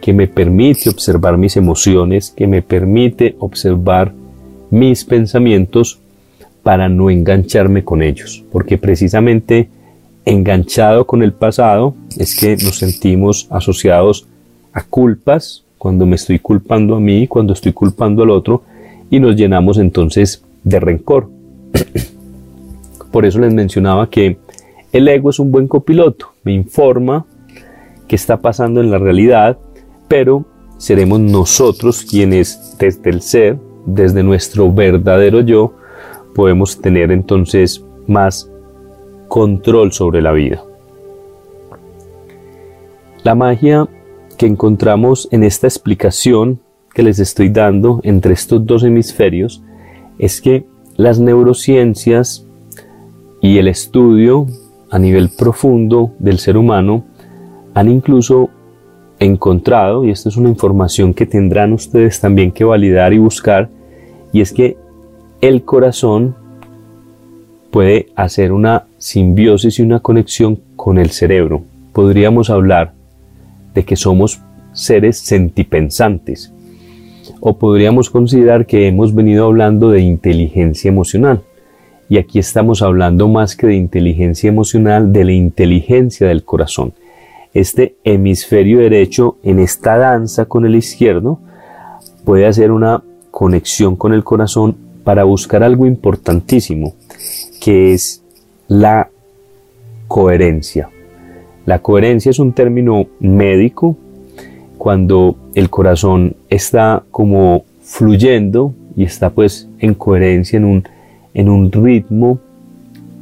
que 0.01 0.13
me 0.13 0.27
permite 0.27 0.89
observar 0.89 1.38
mis 1.38 1.58
emociones, 1.58 2.32
que 2.32 2.47
me 2.47 2.62
permite 2.62 3.36
observar 3.39 4.13
mis 4.69 5.03
pensamientos 5.03 5.99
para 6.63 6.88
no 6.88 7.10
engancharme 7.10 7.84
con 7.84 8.01
ellos, 8.01 8.43
porque 8.51 8.77
precisamente 8.77 9.69
enganchado 10.25 11.05
con 11.05 11.23
el 11.23 11.34
pasado 11.34 11.95
es 12.17 12.36
que 12.36 12.55
nos 12.58 12.77
sentimos 12.77 13.47
asociados 13.49 14.27
a 14.73 14.84
culpas, 14.84 15.63
cuando 15.77 16.05
me 16.05 16.15
estoy 16.15 16.39
culpando 16.39 16.95
a 16.95 16.99
mí, 16.99 17.27
cuando 17.27 17.53
estoy 17.53 17.73
culpando 17.73 18.23
al 18.23 18.29
otro, 18.29 18.63
y 19.10 19.19
nos 19.19 19.36
llenamos 19.36 19.77
entonces 19.77 20.43
de 20.63 20.79
rencor. 20.79 21.29
Por 23.12 23.25
eso 23.25 23.39
les 23.39 23.53
mencionaba 23.53 24.10
que 24.10 24.38
el 24.91 25.08
ego 25.08 25.29
es 25.29 25.39
un 25.39 25.51
buen 25.51 25.67
copiloto, 25.67 26.34
me 26.43 26.53
informa 26.53 27.25
qué 28.08 28.15
está 28.15 28.38
pasando 28.38 28.82
en 28.82 28.91
la 28.91 28.97
realidad, 28.97 29.58
pero 30.08 30.45
seremos 30.77 31.19
nosotros 31.19 32.03
quienes 32.03 32.75
desde 32.79 33.10
el 33.10 33.21
ser, 33.21 33.58
desde 33.86 34.23
nuestro 34.23 34.71
verdadero 34.71 35.41
yo, 35.41 35.73
podemos 36.36 36.79
tener 36.82 37.12
entonces 37.12 37.84
más 38.08 38.49
control 39.30 39.94
sobre 39.94 40.22
la 40.22 40.34
vida. 40.34 40.62
La 43.24 43.36
magia 43.36 43.88
que 44.38 44.48
encontramos 44.48 45.30
en 45.32 45.44
esta 45.44 45.68
explicación 45.68 46.60
que 46.94 47.04
les 47.04 47.20
estoy 47.20 47.50
dando 47.50 48.02
entre 48.04 48.34
estos 48.34 48.65
dos 48.65 48.84
hemisferios 48.84 49.63
es 50.18 50.42
que 50.42 50.65
las 50.98 51.20
neurociencias 51.20 52.46
y 53.42 53.58
el 53.58 53.70
estudio 53.70 54.48
a 54.89 55.00
nivel 55.00 55.30
profundo 55.30 56.12
del 56.20 56.39
ser 56.39 56.58
humano 56.58 57.06
han 57.74 57.89
incluso 57.89 58.50
encontrado, 59.20 60.06
y 60.06 60.12
esta 60.12 60.30
es 60.30 60.38
una 60.38 60.50
información 60.50 61.13
que 61.13 61.26
tendrán 61.26 61.74
ustedes 61.74 62.20
también 62.20 62.52
que 62.52 62.63
validar 62.63 63.13
y 63.13 63.18
buscar, 63.18 63.70
y 64.32 64.42
es 64.42 64.52
que 64.52 64.78
el 65.42 65.63
corazón 65.63 66.36
puede 67.72 68.08
hacer 68.15 68.52
una 68.52 68.88
simbiosis 68.99 69.79
y 69.79 69.81
una 69.81 69.99
conexión 70.01 70.59
con 70.75 70.99
el 70.99 71.09
cerebro. 71.09 71.63
Podríamos 71.93 72.51
hablar 72.51 72.93
de 73.73 73.83
que 73.83 73.95
somos 73.95 74.41
seres 74.73 75.17
sentipensantes, 75.17 76.53
o 77.39 77.57
podríamos 77.57 78.09
considerar 78.09 78.65
que 78.65 78.88
hemos 78.88 79.15
venido 79.15 79.45
hablando 79.45 79.89
de 79.89 80.01
inteligencia 80.01 80.89
emocional. 80.89 81.41
Y 82.09 82.17
aquí 82.17 82.39
estamos 82.39 82.81
hablando 82.81 83.27
más 83.27 83.55
que 83.55 83.67
de 83.67 83.75
inteligencia 83.75 84.47
emocional, 84.47 85.13
de 85.13 85.25
la 85.25 85.31
inteligencia 85.31 86.27
del 86.27 86.43
corazón. 86.43 86.93
Este 87.53 87.95
hemisferio 88.03 88.79
derecho 88.79 89.38
en 89.43 89.59
esta 89.59 89.97
danza 89.97 90.45
con 90.45 90.65
el 90.65 90.75
izquierdo 90.75 91.39
puede 92.25 92.45
hacer 92.45 92.71
una 92.71 93.03
conexión 93.31 93.95
con 93.95 94.13
el 94.13 94.23
corazón 94.23 94.75
para 95.03 95.23
buscar 95.23 95.63
algo 95.63 95.85
importantísimo, 95.85 96.95
que 97.62 97.93
es 97.93 98.23
la 98.69 99.10
coherencia. 100.08 100.89
La 101.65 101.79
coherencia 101.79 102.29
es 102.29 102.39
un 102.39 102.53
término 102.53 103.08
médico 103.19 103.97
cuando 104.77 105.36
el 105.55 105.69
corazón 105.69 106.36
está 106.49 107.03
como 107.12 107.65
fluyendo 107.82 108.73
y 108.95 109.03
está 109.03 109.32
pues 109.32 109.67
en 109.79 109.95
coherencia 109.95 110.58
en 110.58 110.65
un, 110.65 110.84
en 111.34 111.49
un 111.49 111.71
ritmo 111.71 112.39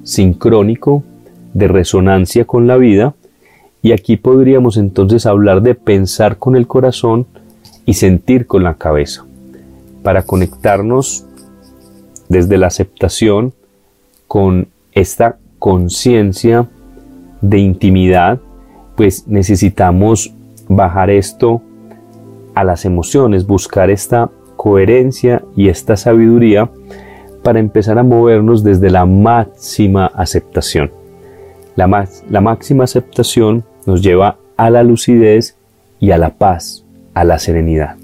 sincrónico 0.03 1.03
de 1.53 1.67
resonancia 1.67 2.45
con 2.45 2.67
la 2.67 2.77
vida 2.77 3.15
y 3.81 3.93
aquí 3.93 4.17
podríamos 4.17 4.75
entonces 4.75 5.25
hablar 5.25 5.62
de 5.62 5.75
pensar 5.75 6.38
con 6.38 6.55
el 6.57 6.67
corazón 6.67 7.25
y 7.86 7.93
sentir 7.93 8.47
con 8.47 8.63
la 8.63 8.75
cabeza 8.75 9.25
para 10.03 10.23
conectarnos 10.23 11.25
desde 12.27 12.57
la 12.57 12.67
aceptación 12.67 13.53
con 14.27 14.67
esta 14.99 15.38
conciencia 15.60 16.67
de 17.41 17.60
intimidad 17.60 18.39
pues 18.95 19.27
necesitamos 19.27 20.33
bajar 20.67 21.12
esto 21.12 21.62
a 22.55 22.63
las 22.63 22.83
emociones, 22.83 23.45
buscar 23.45 23.91
esta 23.91 24.31
coherencia 24.55 25.43
y 25.55 25.69
esta 25.69 25.95
sabiduría 25.95 26.69
para 27.43 27.60
empezar 27.60 27.99
a 27.99 28.03
movernos 28.03 28.63
desde 28.63 28.89
la 28.89 29.05
máxima 29.05 30.07
aceptación. 30.07 30.91
La, 31.75 32.07
la 32.27 32.41
máxima 32.41 32.86
aceptación 32.86 33.63
nos 33.86 34.01
lleva 34.01 34.38
a 34.57 34.71
la 34.71 34.81
lucidez 34.81 35.55
y 35.99 36.10
a 36.10 36.17
la 36.17 36.31
paz, 36.31 36.83
a 37.13 37.23
la 37.23 37.38
serenidad. 37.38 37.97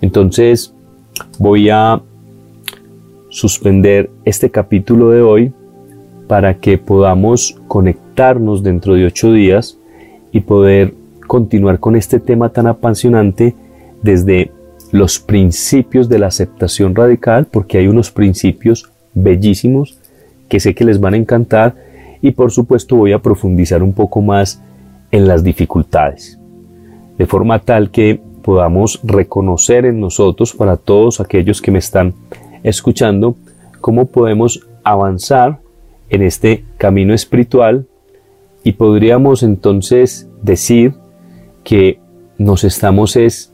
Entonces 0.00 0.72
voy 1.38 1.68
a 1.68 2.00
suspender 3.28 4.08
este 4.24 4.50
capítulo 4.50 5.10
de 5.10 5.20
hoy 5.20 5.52
para 6.28 6.58
que 6.58 6.78
podamos 6.78 7.56
conectarnos 7.66 8.62
dentro 8.62 8.94
de 8.94 9.06
ocho 9.06 9.32
días 9.32 9.78
y 10.30 10.40
poder 10.40 10.94
continuar 11.26 11.80
con 11.80 11.96
este 11.96 12.20
tema 12.20 12.50
tan 12.50 12.66
apasionante 12.66 13.54
desde 14.02 14.52
los 14.92 15.18
principios 15.18 16.08
de 16.08 16.18
la 16.18 16.28
aceptación 16.28 16.94
radical, 16.94 17.46
porque 17.46 17.78
hay 17.78 17.88
unos 17.88 18.10
principios 18.10 18.90
bellísimos 19.14 19.98
que 20.48 20.60
sé 20.60 20.74
que 20.74 20.84
les 20.84 21.00
van 21.00 21.14
a 21.14 21.18
encantar 21.18 21.74
y 22.22 22.30
por 22.30 22.50
supuesto 22.50 22.96
voy 22.96 23.12
a 23.12 23.18
profundizar 23.18 23.82
un 23.82 23.92
poco 23.92 24.22
más 24.22 24.62
en 25.10 25.26
las 25.26 25.42
dificultades, 25.42 26.38
de 27.16 27.26
forma 27.26 27.58
tal 27.58 27.90
que 27.90 28.20
podamos 28.42 29.00
reconocer 29.02 29.84
en 29.84 30.00
nosotros, 30.00 30.54
para 30.54 30.76
todos 30.76 31.20
aquellos 31.20 31.60
que 31.60 31.70
me 31.70 31.78
están 31.78 32.14
escuchando, 32.62 33.36
cómo 33.80 34.06
podemos 34.06 34.66
avanzar 34.84 35.58
en 36.10 36.22
este 36.22 36.64
camino 36.76 37.14
espiritual 37.14 37.86
y 38.64 38.72
podríamos 38.72 39.42
entonces 39.42 40.28
decir 40.42 40.94
que 41.64 41.98
nos 42.38 42.64
estamos 42.64 43.16
es 43.16 43.52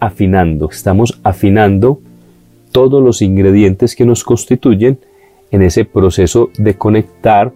afinando, 0.00 0.68
estamos 0.70 1.18
afinando 1.22 2.00
todos 2.72 3.02
los 3.02 3.22
ingredientes 3.22 3.94
que 3.94 4.06
nos 4.06 4.24
constituyen 4.24 4.98
en 5.50 5.62
ese 5.62 5.84
proceso 5.84 6.50
de 6.58 6.74
conectar 6.74 7.52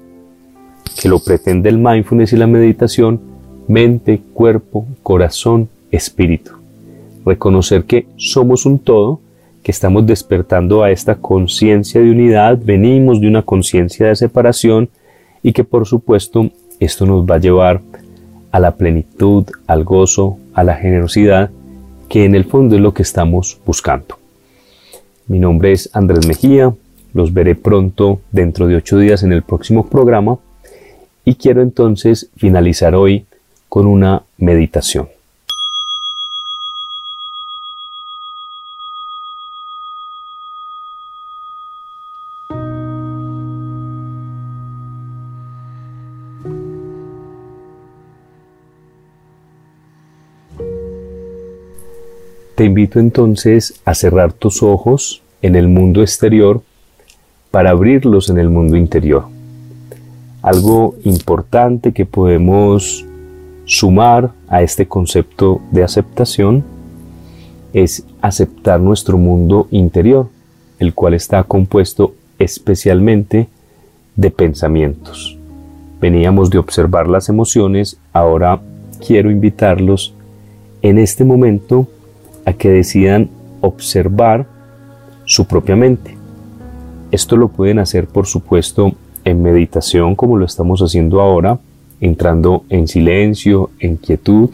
que 1.00 1.08
lo 1.08 1.18
pretende 1.18 1.68
el 1.68 1.78
mindfulness 1.78 2.32
y 2.32 2.36
la 2.36 2.46
meditación, 2.46 3.20
mente, 3.66 4.20
cuerpo, 4.32 4.86
corazón, 5.02 5.68
espíritu. 5.90 6.52
Reconocer 7.24 7.84
que 7.84 8.06
somos 8.16 8.66
un 8.66 8.78
todo, 8.78 9.20
que 9.66 9.72
estamos 9.72 10.07
despertando 10.07 10.84
a 10.84 10.93
esta 10.93 11.16
conciencia 11.16 12.01
de 12.01 12.09
unidad, 12.09 12.57
venimos 12.57 13.20
de 13.20 13.26
una 13.26 13.43
conciencia 13.43 14.07
de 14.07 14.14
separación 14.14 14.88
y 15.43 15.53
que 15.53 15.64
por 15.64 15.88
supuesto 15.88 16.51
esto 16.78 17.05
nos 17.05 17.24
va 17.24 17.34
a 17.34 17.40
llevar 17.40 17.80
a 18.53 18.61
la 18.61 18.76
plenitud, 18.76 19.45
al 19.66 19.82
gozo, 19.82 20.38
a 20.55 20.62
la 20.62 20.76
generosidad, 20.76 21.51
que 22.09 22.24
en 22.24 22.36
el 22.36 22.45
fondo 22.45 22.76
es 22.76 22.80
lo 22.80 22.95
que 22.95 23.03
estamos 23.03 23.59
buscando. 23.66 24.20
Mi 25.26 25.40
nombre 25.40 25.72
es 25.72 25.90
Andrés 25.93 26.28
Mejía, 26.28 26.72
los 27.12 27.34
veré 27.34 27.57
pronto 27.57 28.20
dentro 28.30 28.68
de 28.68 28.76
ocho 28.76 28.99
días 28.99 29.24
en 29.24 29.32
el 29.32 29.43
próximo 29.43 29.88
programa 29.88 30.38
y 31.24 31.34
quiero 31.34 31.61
entonces 31.61 32.30
finalizar 32.36 32.95
hoy 32.95 33.26
con 33.68 33.88
una 33.88 34.22
meditación. 34.38 35.09
Invito 52.77 53.01
entonces 53.01 53.81
a 53.87 53.95
cerrar 53.95 54.35
tus 54.35 54.62
ojos 54.62 55.22
en 55.41 55.57
el 55.57 55.66
mundo 55.66 56.03
exterior 56.03 56.61
para 57.51 57.70
abrirlos 57.70 58.29
en 58.29 58.37
el 58.37 58.51
mundo 58.51 58.77
interior. 58.77 59.24
Algo 60.43 60.95
importante 61.05 61.93
que 61.93 62.05
podemos 62.05 63.07
sumar 63.64 64.33
a 64.49 64.61
este 64.61 64.87
concepto 64.87 65.62
de 65.70 65.85
aceptación 65.85 66.64
es 67.72 68.05
aceptar 68.20 68.79
nuestro 68.79 69.16
mundo 69.16 69.68
interior, 69.70 70.29
el 70.79 70.93
cual 70.93 71.14
está 71.14 71.45
compuesto 71.45 72.12
especialmente 72.39 73.49
de 74.16 74.31
pensamientos. 74.31 75.39
Veníamos 75.99 76.51
de 76.51 76.59
observar 76.59 77.09
las 77.09 77.31
emociones, 77.31 77.99
ahora 78.12 78.61
quiero 79.07 79.31
invitarlos 79.31 80.12
en 80.83 80.99
este 80.99 81.24
momento 81.24 81.89
a 82.47 82.55
que 82.55 82.70
decidan 82.70 83.28
observar 83.61 84.47
su 85.26 85.47
propia 85.47 85.76
mente. 85.76 86.16
Esto 87.11 87.36
lo 87.36 87.49
pueden 87.49 87.78
hacer, 87.78 88.07
por 88.07 88.26
supuesto, 88.26 88.92
en 89.24 89.42
meditación 89.42 90.14
como 90.14 90.36
lo 90.36 90.47
estamos 90.47 90.80
haciendo 90.80 91.20
ahora, 91.20 91.59
entrando 92.01 92.64
en 92.70 92.88
silencio, 92.88 93.70
en 93.80 93.97
quietud, 93.97 94.51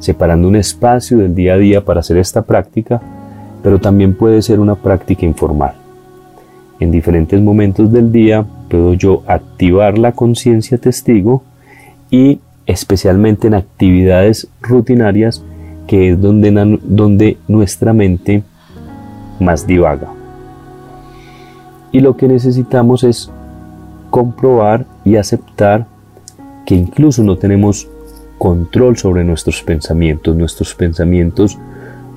separando 0.00 0.48
un 0.48 0.56
espacio 0.56 1.18
del 1.18 1.34
día 1.34 1.54
a 1.54 1.58
día 1.58 1.84
para 1.84 2.00
hacer 2.00 2.16
esta 2.16 2.42
práctica, 2.42 3.00
pero 3.62 3.78
también 3.78 4.14
puede 4.14 4.42
ser 4.42 4.58
una 4.58 4.74
práctica 4.74 5.24
informal. 5.24 5.74
En 6.80 6.90
diferentes 6.90 7.40
momentos 7.40 7.92
del 7.92 8.10
día 8.10 8.44
puedo 8.68 8.94
yo 8.94 9.22
activar 9.28 9.98
la 9.98 10.12
conciencia 10.12 10.78
testigo 10.78 11.44
y 12.10 12.40
especialmente 12.66 13.46
en 13.46 13.54
actividades 13.54 14.48
rutinarias 14.60 15.44
que 15.86 16.10
es 16.10 16.20
donde, 16.20 16.78
donde 16.82 17.38
nuestra 17.48 17.92
mente 17.92 18.42
más 19.40 19.66
divaga. 19.66 20.08
Y 21.90 22.00
lo 22.00 22.16
que 22.16 22.28
necesitamos 22.28 23.04
es 23.04 23.30
comprobar 24.10 24.86
y 25.04 25.16
aceptar 25.16 25.86
que 26.64 26.74
incluso 26.74 27.22
no 27.22 27.36
tenemos 27.36 27.88
control 28.38 28.96
sobre 28.96 29.24
nuestros 29.24 29.62
pensamientos. 29.62 30.34
Nuestros 30.36 30.74
pensamientos 30.74 31.58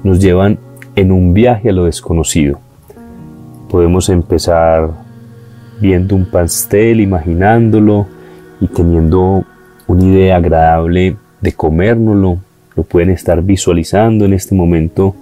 nos 0.04 0.20
llevan 0.20 0.58
en 0.96 1.12
un 1.12 1.34
viaje 1.34 1.70
a 1.70 1.74
lo 1.74 1.86
desconocido. 1.86 2.60
Podemos 3.70 4.10
empezar 4.10 4.90
viendo 5.80 6.16
un 6.16 6.26
pastel, 6.26 7.02
imaginándolo 7.02 8.08
y 8.62 8.68
teniendo 8.68 9.44
una 9.88 10.04
idea 10.04 10.38
agradable 10.38 11.18
de 11.42 11.54
comérnoslo. 11.54 12.40
Lo 12.76 12.84
pueden 12.84 13.10
estar 13.10 13.42
visualizando 13.42 14.26
en 14.26 14.34
este 14.34 14.56
momento 14.56 15.16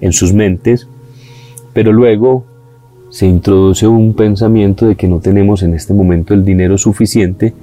en 0.00 0.12
sus 0.12 0.32
mentes, 0.32 0.88
pero 1.72 1.92
luego 1.92 2.44
se 3.10 3.26
introduce 3.26 3.86
un 3.86 4.14
pensamiento 4.14 4.86
de 4.86 4.96
que 4.96 5.08
no 5.08 5.20
tenemos 5.20 5.62
en 5.62 5.74
este 5.74 5.94
momento 5.94 6.34
el 6.34 6.44
dinero 6.44 6.76
suficiente 6.76 7.54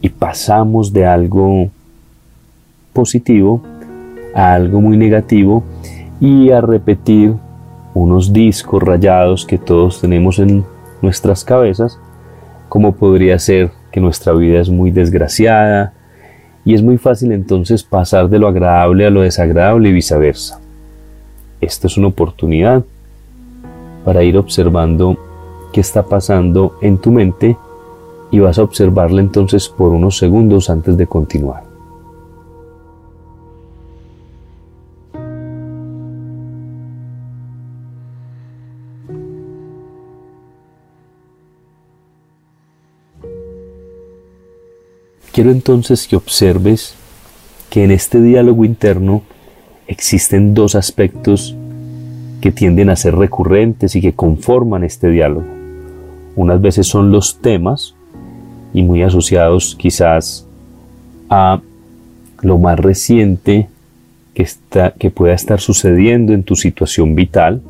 y 0.00 0.08
pasamos 0.08 0.92
de 0.92 1.06
algo 1.06 1.70
positivo 2.92 3.62
a 4.34 4.54
algo 4.54 4.80
muy 4.80 4.96
negativo 4.96 5.62
y 6.20 6.50
a 6.50 6.60
repetir 6.60 7.34
unos 7.94 8.32
discos 8.32 8.82
rayados 8.82 9.46
que 9.46 9.58
todos 9.58 10.00
tenemos 10.00 10.38
en 10.38 10.64
nuestras 11.02 11.44
cabezas, 11.44 11.98
como 12.68 12.92
podría 12.92 13.38
ser 13.38 13.70
que 13.90 14.00
nuestra 14.00 14.32
vida 14.32 14.60
es 14.60 14.68
muy 14.68 14.90
desgraciada 14.90 15.92
y 16.64 16.74
es 16.74 16.82
muy 16.82 16.98
fácil 16.98 17.32
entonces 17.32 17.82
pasar 17.82 18.28
de 18.28 18.38
lo 18.38 18.48
agradable 18.48 19.06
a 19.06 19.10
lo 19.10 19.22
desagradable 19.22 19.88
y 19.88 19.92
viceversa. 19.92 20.60
Esta 21.60 21.86
es 21.86 21.96
una 21.96 22.08
oportunidad 22.08 22.84
para 24.04 24.22
ir 24.22 24.36
observando 24.36 25.16
qué 25.72 25.80
está 25.80 26.02
pasando 26.02 26.76
en 26.80 26.98
tu 26.98 27.12
mente 27.12 27.56
y 28.30 28.38
vas 28.38 28.58
a 28.58 28.62
observarla 28.62 29.20
entonces 29.20 29.68
por 29.68 29.92
unos 29.92 30.18
segundos 30.18 30.70
antes 30.70 30.96
de 30.96 31.06
continuar. 31.06 31.69
Quiero 45.32 45.52
entonces 45.52 46.08
que 46.08 46.16
observes 46.16 46.94
que 47.70 47.84
en 47.84 47.92
este 47.92 48.20
diálogo 48.20 48.64
interno 48.64 49.22
existen 49.86 50.54
dos 50.54 50.74
aspectos 50.74 51.54
que 52.40 52.50
tienden 52.50 52.90
a 52.90 52.96
ser 52.96 53.14
recurrentes 53.14 53.94
y 53.94 54.00
que 54.00 54.12
conforman 54.12 54.82
este 54.82 55.08
diálogo. 55.08 55.46
Unas 56.34 56.60
veces 56.60 56.88
son 56.88 57.12
los 57.12 57.38
temas 57.38 57.94
y 58.72 58.82
muy 58.82 59.02
asociados 59.02 59.76
quizás 59.78 60.46
a 61.28 61.60
lo 62.42 62.58
más 62.58 62.78
reciente 62.80 63.68
que, 64.34 65.10
pueda 65.10 65.34
estar 65.34 65.60
sucediendo 65.60 66.32
en 66.32 66.42
tu 66.42 66.56
situación 66.56 67.14
vital. 67.14 67.62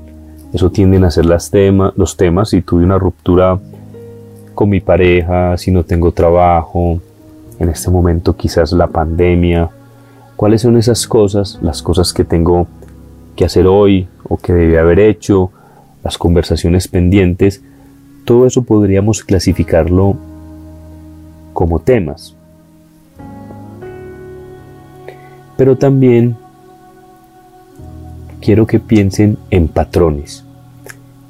Eso 0.54 0.70
tienden 0.70 1.04
a 1.04 1.10
ser 1.10 1.26
los 1.26 1.50
temas. 2.16 2.50
Si 2.50 2.62
tuve 2.62 2.84
una 2.84 2.98
ruptura 2.98 3.58
con 4.54 4.70
mi 4.70 4.80
pareja, 4.80 5.56
si 5.58 5.70
no 5.70 5.84
tengo 5.84 6.12
trabajo, 6.12 7.00
en 7.60 7.68
este 7.68 7.90
momento 7.90 8.36
quizás 8.36 8.72
la 8.72 8.88
pandemia. 8.88 9.70
¿Cuáles 10.34 10.62
son 10.62 10.76
esas 10.78 11.06
cosas, 11.06 11.58
las 11.62 11.82
cosas 11.82 12.12
que 12.12 12.24
tengo 12.24 12.66
que 13.36 13.44
hacer 13.44 13.66
hoy 13.66 14.08
o 14.28 14.38
que 14.38 14.52
debí 14.52 14.76
haber 14.76 14.98
hecho, 14.98 15.52
las 16.02 16.16
conversaciones 16.18 16.88
pendientes? 16.88 17.62
Todo 18.24 18.46
eso 18.46 18.62
podríamos 18.62 19.22
clasificarlo 19.22 20.16
como 21.52 21.78
temas. 21.78 22.34
Pero 25.58 25.76
también 25.76 26.36
quiero 28.40 28.66
que 28.66 28.80
piensen 28.80 29.36
en 29.50 29.68
patrones. 29.68 30.44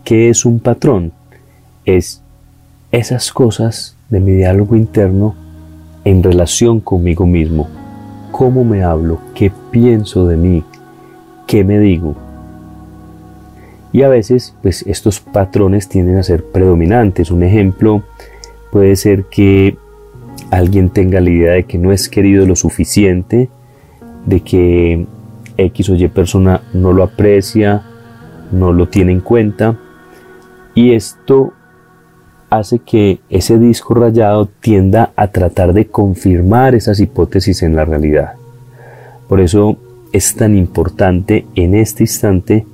¿Qué 0.04 0.30
es 0.30 0.44
un 0.44 0.60
patrón? 0.60 1.12
Es 1.84 2.22
esas 2.92 3.32
cosas 3.32 3.96
de 4.10 4.20
mi 4.20 4.30
diálogo 4.32 4.76
interno 4.76 5.34
en 6.10 6.24
relación 6.24 6.80
conmigo 6.80 7.24
mismo. 7.24 7.68
¿Cómo 8.32 8.64
me 8.64 8.82
hablo? 8.82 9.20
¿Qué 9.32 9.52
pienso 9.70 10.26
de 10.26 10.36
mí? 10.36 10.64
¿Qué 11.46 11.62
me 11.62 11.78
digo? 11.78 12.16
Y 13.92 14.02
a 14.02 14.08
veces, 14.08 14.54
pues 14.60 14.82
estos 14.88 15.20
patrones 15.20 15.88
tienden 15.88 16.18
a 16.18 16.24
ser 16.24 16.44
predominantes. 16.44 17.30
Un 17.30 17.44
ejemplo 17.44 18.02
puede 18.72 18.96
ser 18.96 19.24
que 19.24 19.76
alguien 20.50 20.90
tenga 20.90 21.20
la 21.20 21.30
idea 21.30 21.52
de 21.52 21.64
que 21.64 21.78
no 21.78 21.92
es 21.92 22.08
querido 22.08 22.44
lo 22.44 22.56
suficiente, 22.56 23.48
de 24.26 24.40
que 24.40 25.06
X 25.56 25.90
o 25.90 25.94
Y 25.94 26.08
persona 26.08 26.62
no 26.72 26.92
lo 26.92 27.04
aprecia, 27.04 27.82
no 28.50 28.72
lo 28.72 28.88
tiene 28.88 29.12
en 29.12 29.20
cuenta, 29.20 29.78
y 30.74 30.92
esto 30.92 31.52
hace 32.50 32.80
que 32.80 33.20
ese 33.30 33.58
disco 33.58 33.94
rayado 33.94 34.46
tienda 34.46 35.12
a 35.16 35.28
tratar 35.28 35.72
de 35.72 35.86
confirmar 35.86 36.74
esas 36.74 37.00
hipótesis 37.00 37.62
en 37.62 37.76
la 37.76 37.84
realidad. 37.84 38.34
Por 39.28 39.40
eso 39.40 39.76
es 40.12 40.34
tan 40.34 40.56
importante 40.56 41.46
en 41.54 41.74
este 41.76 42.02
instante 42.02 42.66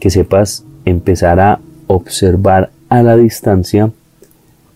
que 0.00 0.10
sepas 0.10 0.64
empezar 0.86 1.38
a 1.38 1.60
observar 1.86 2.70
a 2.88 3.02
la 3.02 3.16
distancia 3.16 3.90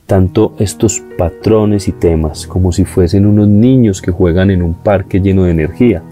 tanto 0.06 0.54
estos 0.58 1.02
patrones 1.16 1.88
y 1.88 1.92
temas 1.92 2.46
como 2.46 2.72
si 2.72 2.84
fuesen 2.84 3.24
unos 3.24 3.48
niños 3.48 4.02
que 4.02 4.10
juegan 4.10 4.50
en 4.50 4.62
un 4.62 4.74
parque 4.74 5.20
lleno 5.20 5.44
de 5.44 5.52
energía. 5.52 6.02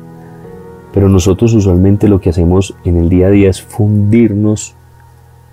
Pero 0.95 1.11
nosotros 1.11 1.53
usualmente 1.53 2.09
lo 2.09 2.21
que 2.21 2.31
hacemos 2.31 2.75
en 2.85 2.97
el 2.97 3.11
día 3.11 3.27
a 3.27 3.31
día 3.31 3.51
es 3.51 3.61
fundirnos 3.61 4.75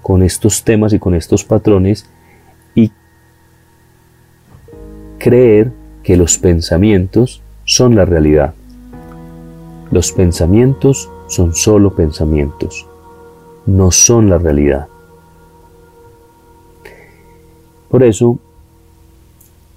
con 0.02 0.24
estos 0.24 0.64
temas 0.64 0.94
y 0.94 1.00
con 1.00 1.16
estos 1.16 1.44
patrones 1.44 2.10
creer 5.20 5.72
que 6.04 6.18
los 6.18 6.38
pensamientos 6.38 7.42
son 7.66 7.96
la 7.96 8.06
realidad. 8.06 8.56
Los 9.92 10.12
pensamientos 10.12 11.10
son 11.28 11.54
solo 11.54 11.96
pensamientos, 11.96 12.88
no 13.68 13.92
son 13.92 14.30
la 14.30 14.40
realidad. 14.40 14.88
Por 17.90 18.04
eso, 18.04 18.40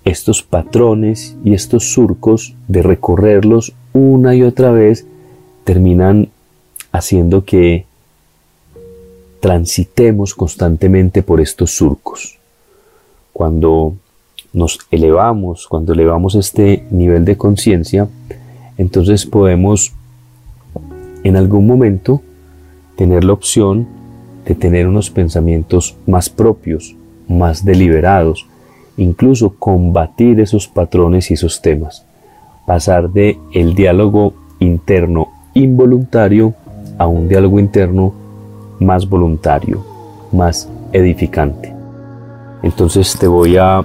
estos 0.05 0.43
patrones 0.43 1.36
y 1.45 1.55
estos 1.55 1.93
surcos 1.93 2.55
de 2.68 2.82
recorrerlos 2.82 3.74
una 3.93 4.34
y 4.34 4.43
otra 4.43 4.70
vez 4.70 5.07
terminan 5.64 6.28
haciendo 6.93 7.45
que 7.45 7.86
transitemos 9.40 10.34
constantemente 10.34 11.22
por 11.22 11.40
estos 11.40 11.72
surcos. 11.72 12.38
Cuando 13.32 13.97
nos 14.53 14.78
elevamos, 14.90 15.66
cuando 15.66 15.92
elevamos 15.92 16.34
este 16.34 16.84
nivel 16.90 17.24
de 17.24 17.36
conciencia, 17.36 18.09
entonces 18.78 19.26
podemos 19.26 19.92
en 21.24 21.36
algún 21.36 21.66
momento 21.66 22.22
tener 22.96 23.24
la 23.24 23.32
opción 23.32 23.86
de 24.44 24.55
tener 24.55 24.88
unos 24.88 25.11
pensamientos 25.11 25.96
más 26.07 26.28
propios, 26.28 26.96
más 27.28 27.64
deliberados 27.64 28.46
incluso 28.96 29.55
combatir 29.59 30.40
esos 30.40 30.68
patrones 30.68 31.30
y 31.30 31.34
esos 31.34 31.62
temas, 31.62 32.05
pasar 32.66 33.11
de 33.11 33.38
el 33.53 33.74
diálogo 33.74 34.34
interno 34.59 35.28
involuntario 35.55 36.55
a 36.98 37.07
un 37.07 37.28
diálogo 37.28 37.59
interno 37.59 38.12
más 38.80 39.09
voluntario, 39.09 39.84
más 40.32 40.68
edificante. 40.92 41.74
Entonces 42.62 43.16
te 43.18 43.26
voy 43.26 43.57
a 43.57 43.82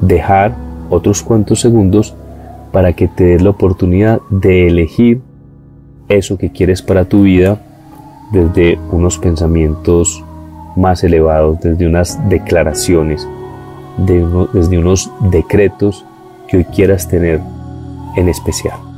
dejar 0.00 0.54
otros 0.90 1.22
cuantos 1.22 1.60
segundos 1.60 2.14
para 2.72 2.92
que 2.92 3.08
te 3.08 3.24
des 3.24 3.42
la 3.42 3.50
oportunidad 3.50 4.20
de 4.30 4.66
elegir 4.66 5.20
eso 6.08 6.38
que 6.38 6.50
quieres 6.50 6.82
para 6.82 7.04
tu 7.04 7.22
vida 7.22 7.60
desde 8.32 8.78
unos 8.92 9.18
pensamientos 9.18 10.24
más 10.76 11.02
elevados, 11.02 11.60
desde 11.60 11.86
unas 11.86 12.28
declaraciones, 12.28 13.26
desde 13.96 14.78
unos 14.78 15.10
decretos 15.30 16.04
que 16.48 16.58
hoy 16.58 16.64
quieras 16.64 17.08
tener 17.08 17.40
en 18.16 18.28
especial. 18.28 18.89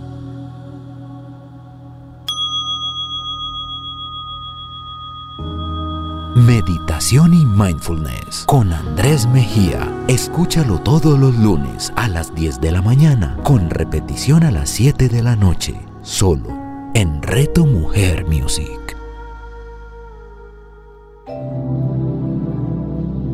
Meditación 6.47 7.34
y 7.34 7.45
Mindfulness 7.45 8.45
con 8.47 8.72
Andrés 8.72 9.28
Mejía. 9.28 9.88
Escúchalo 10.09 10.80
todos 10.80 11.16
los 11.16 11.38
lunes 11.38 11.93
a 11.95 12.09
las 12.09 12.34
10 12.34 12.61
de 12.61 12.72
la 12.72 12.82
mañana 12.82 13.36
con 13.45 13.70
repetición 13.70 14.43
a 14.43 14.51
las 14.51 14.68
7 14.70 15.09
de 15.09 15.22
la 15.22 15.36
noche, 15.36 15.78
solo 16.01 16.49
en 16.95 17.22
Reto 17.22 17.64
Mujer 17.64 18.26
Music. 18.26 18.97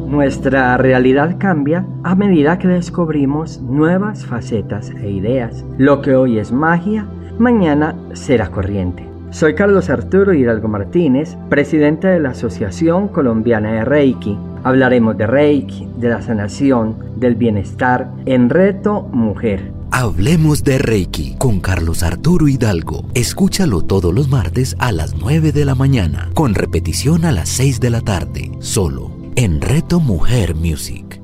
Nuestra 0.06 0.76
realidad 0.76 1.36
cambia 1.38 1.86
a 2.04 2.14
medida 2.14 2.58
que 2.58 2.68
descubrimos 2.68 3.58
nuevas 3.62 4.26
facetas 4.26 4.90
e 4.90 5.10
ideas. 5.10 5.64
Lo 5.78 6.02
que 6.02 6.14
hoy 6.14 6.38
es 6.38 6.52
magia, 6.52 7.06
mañana 7.38 7.96
será 8.12 8.50
corriente. 8.50 9.08
Soy 9.30 9.54
Carlos 9.54 9.90
Arturo 9.90 10.32
Hidalgo 10.32 10.68
Martínez, 10.68 11.36
presidente 11.50 12.08
de 12.08 12.18
la 12.18 12.30
Asociación 12.30 13.08
Colombiana 13.08 13.72
de 13.72 13.84
Reiki. 13.84 14.38
Hablaremos 14.64 15.18
de 15.18 15.26
Reiki, 15.26 15.86
de 15.98 16.08
la 16.08 16.22
sanación, 16.22 16.96
del 17.16 17.34
bienestar 17.34 18.10
en 18.24 18.48
Reto 18.48 19.02
Mujer. 19.12 19.70
Hablemos 19.90 20.64
de 20.64 20.78
Reiki 20.78 21.36
con 21.36 21.60
Carlos 21.60 22.02
Arturo 22.02 22.48
Hidalgo. 22.48 23.04
Escúchalo 23.12 23.82
todos 23.82 24.14
los 24.14 24.28
martes 24.28 24.74
a 24.78 24.92
las 24.92 25.14
9 25.14 25.52
de 25.52 25.66
la 25.66 25.74
mañana, 25.74 26.30
con 26.32 26.54
repetición 26.54 27.26
a 27.26 27.32
las 27.32 27.50
6 27.50 27.80
de 27.80 27.90
la 27.90 28.00
tarde, 28.00 28.50
solo 28.60 29.10
en 29.36 29.60
Reto 29.60 30.00
Mujer 30.00 30.54
Music. 30.54 31.20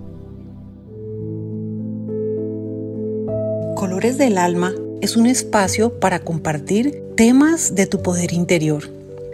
Colores 3.75 4.19
del 4.19 4.37
Alma 4.37 4.73
es 5.01 5.16
un 5.16 5.26
espacio 5.26 5.99
para 6.01 6.20
compartir 6.20 7.03
temas 7.16 7.74
de 7.74 7.86
tu 7.86 8.03
poder 8.03 8.32
interior. 8.32 8.90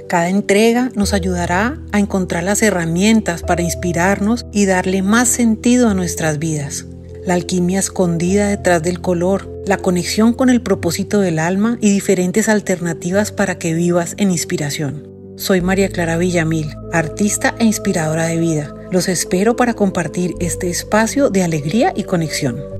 Cada 0.08 0.28
entrega 0.28 0.90
nos 0.96 1.12
ayudará 1.12 1.78
a 1.92 2.00
encontrar 2.00 2.42
las 2.42 2.62
herramientas 2.62 3.42
para 3.42 3.62
inspirarnos 3.62 4.44
y 4.52 4.66
darle 4.66 5.02
más 5.02 5.28
sentido 5.28 5.88
a 5.88 5.94
nuestras 5.94 6.38
vidas. 6.38 6.86
La 7.24 7.34
alquimia 7.34 7.78
escondida 7.78 8.48
detrás 8.48 8.82
del 8.82 9.00
color, 9.00 9.48
la 9.66 9.76
conexión 9.76 10.32
con 10.32 10.50
el 10.50 10.62
propósito 10.62 11.20
del 11.20 11.38
alma 11.38 11.78
y 11.80 11.92
diferentes 11.92 12.48
alternativas 12.48 13.30
para 13.30 13.58
que 13.58 13.74
vivas 13.74 14.14
en 14.16 14.32
inspiración. 14.32 15.06
Soy 15.36 15.60
María 15.60 15.88
Clara 15.88 16.16
Villamil, 16.16 16.74
artista 16.92 17.54
e 17.58 17.64
inspiradora 17.64 18.26
de 18.26 18.38
vida. 18.38 18.74
Los 18.90 19.08
espero 19.08 19.54
para 19.54 19.74
compartir 19.74 20.34
este 20.40 20.68
espacio 20.68 21.30
de 21.30 21.44
alegría 21.44 21.92
y 21.94 22.02
conexión. 22.02 22.79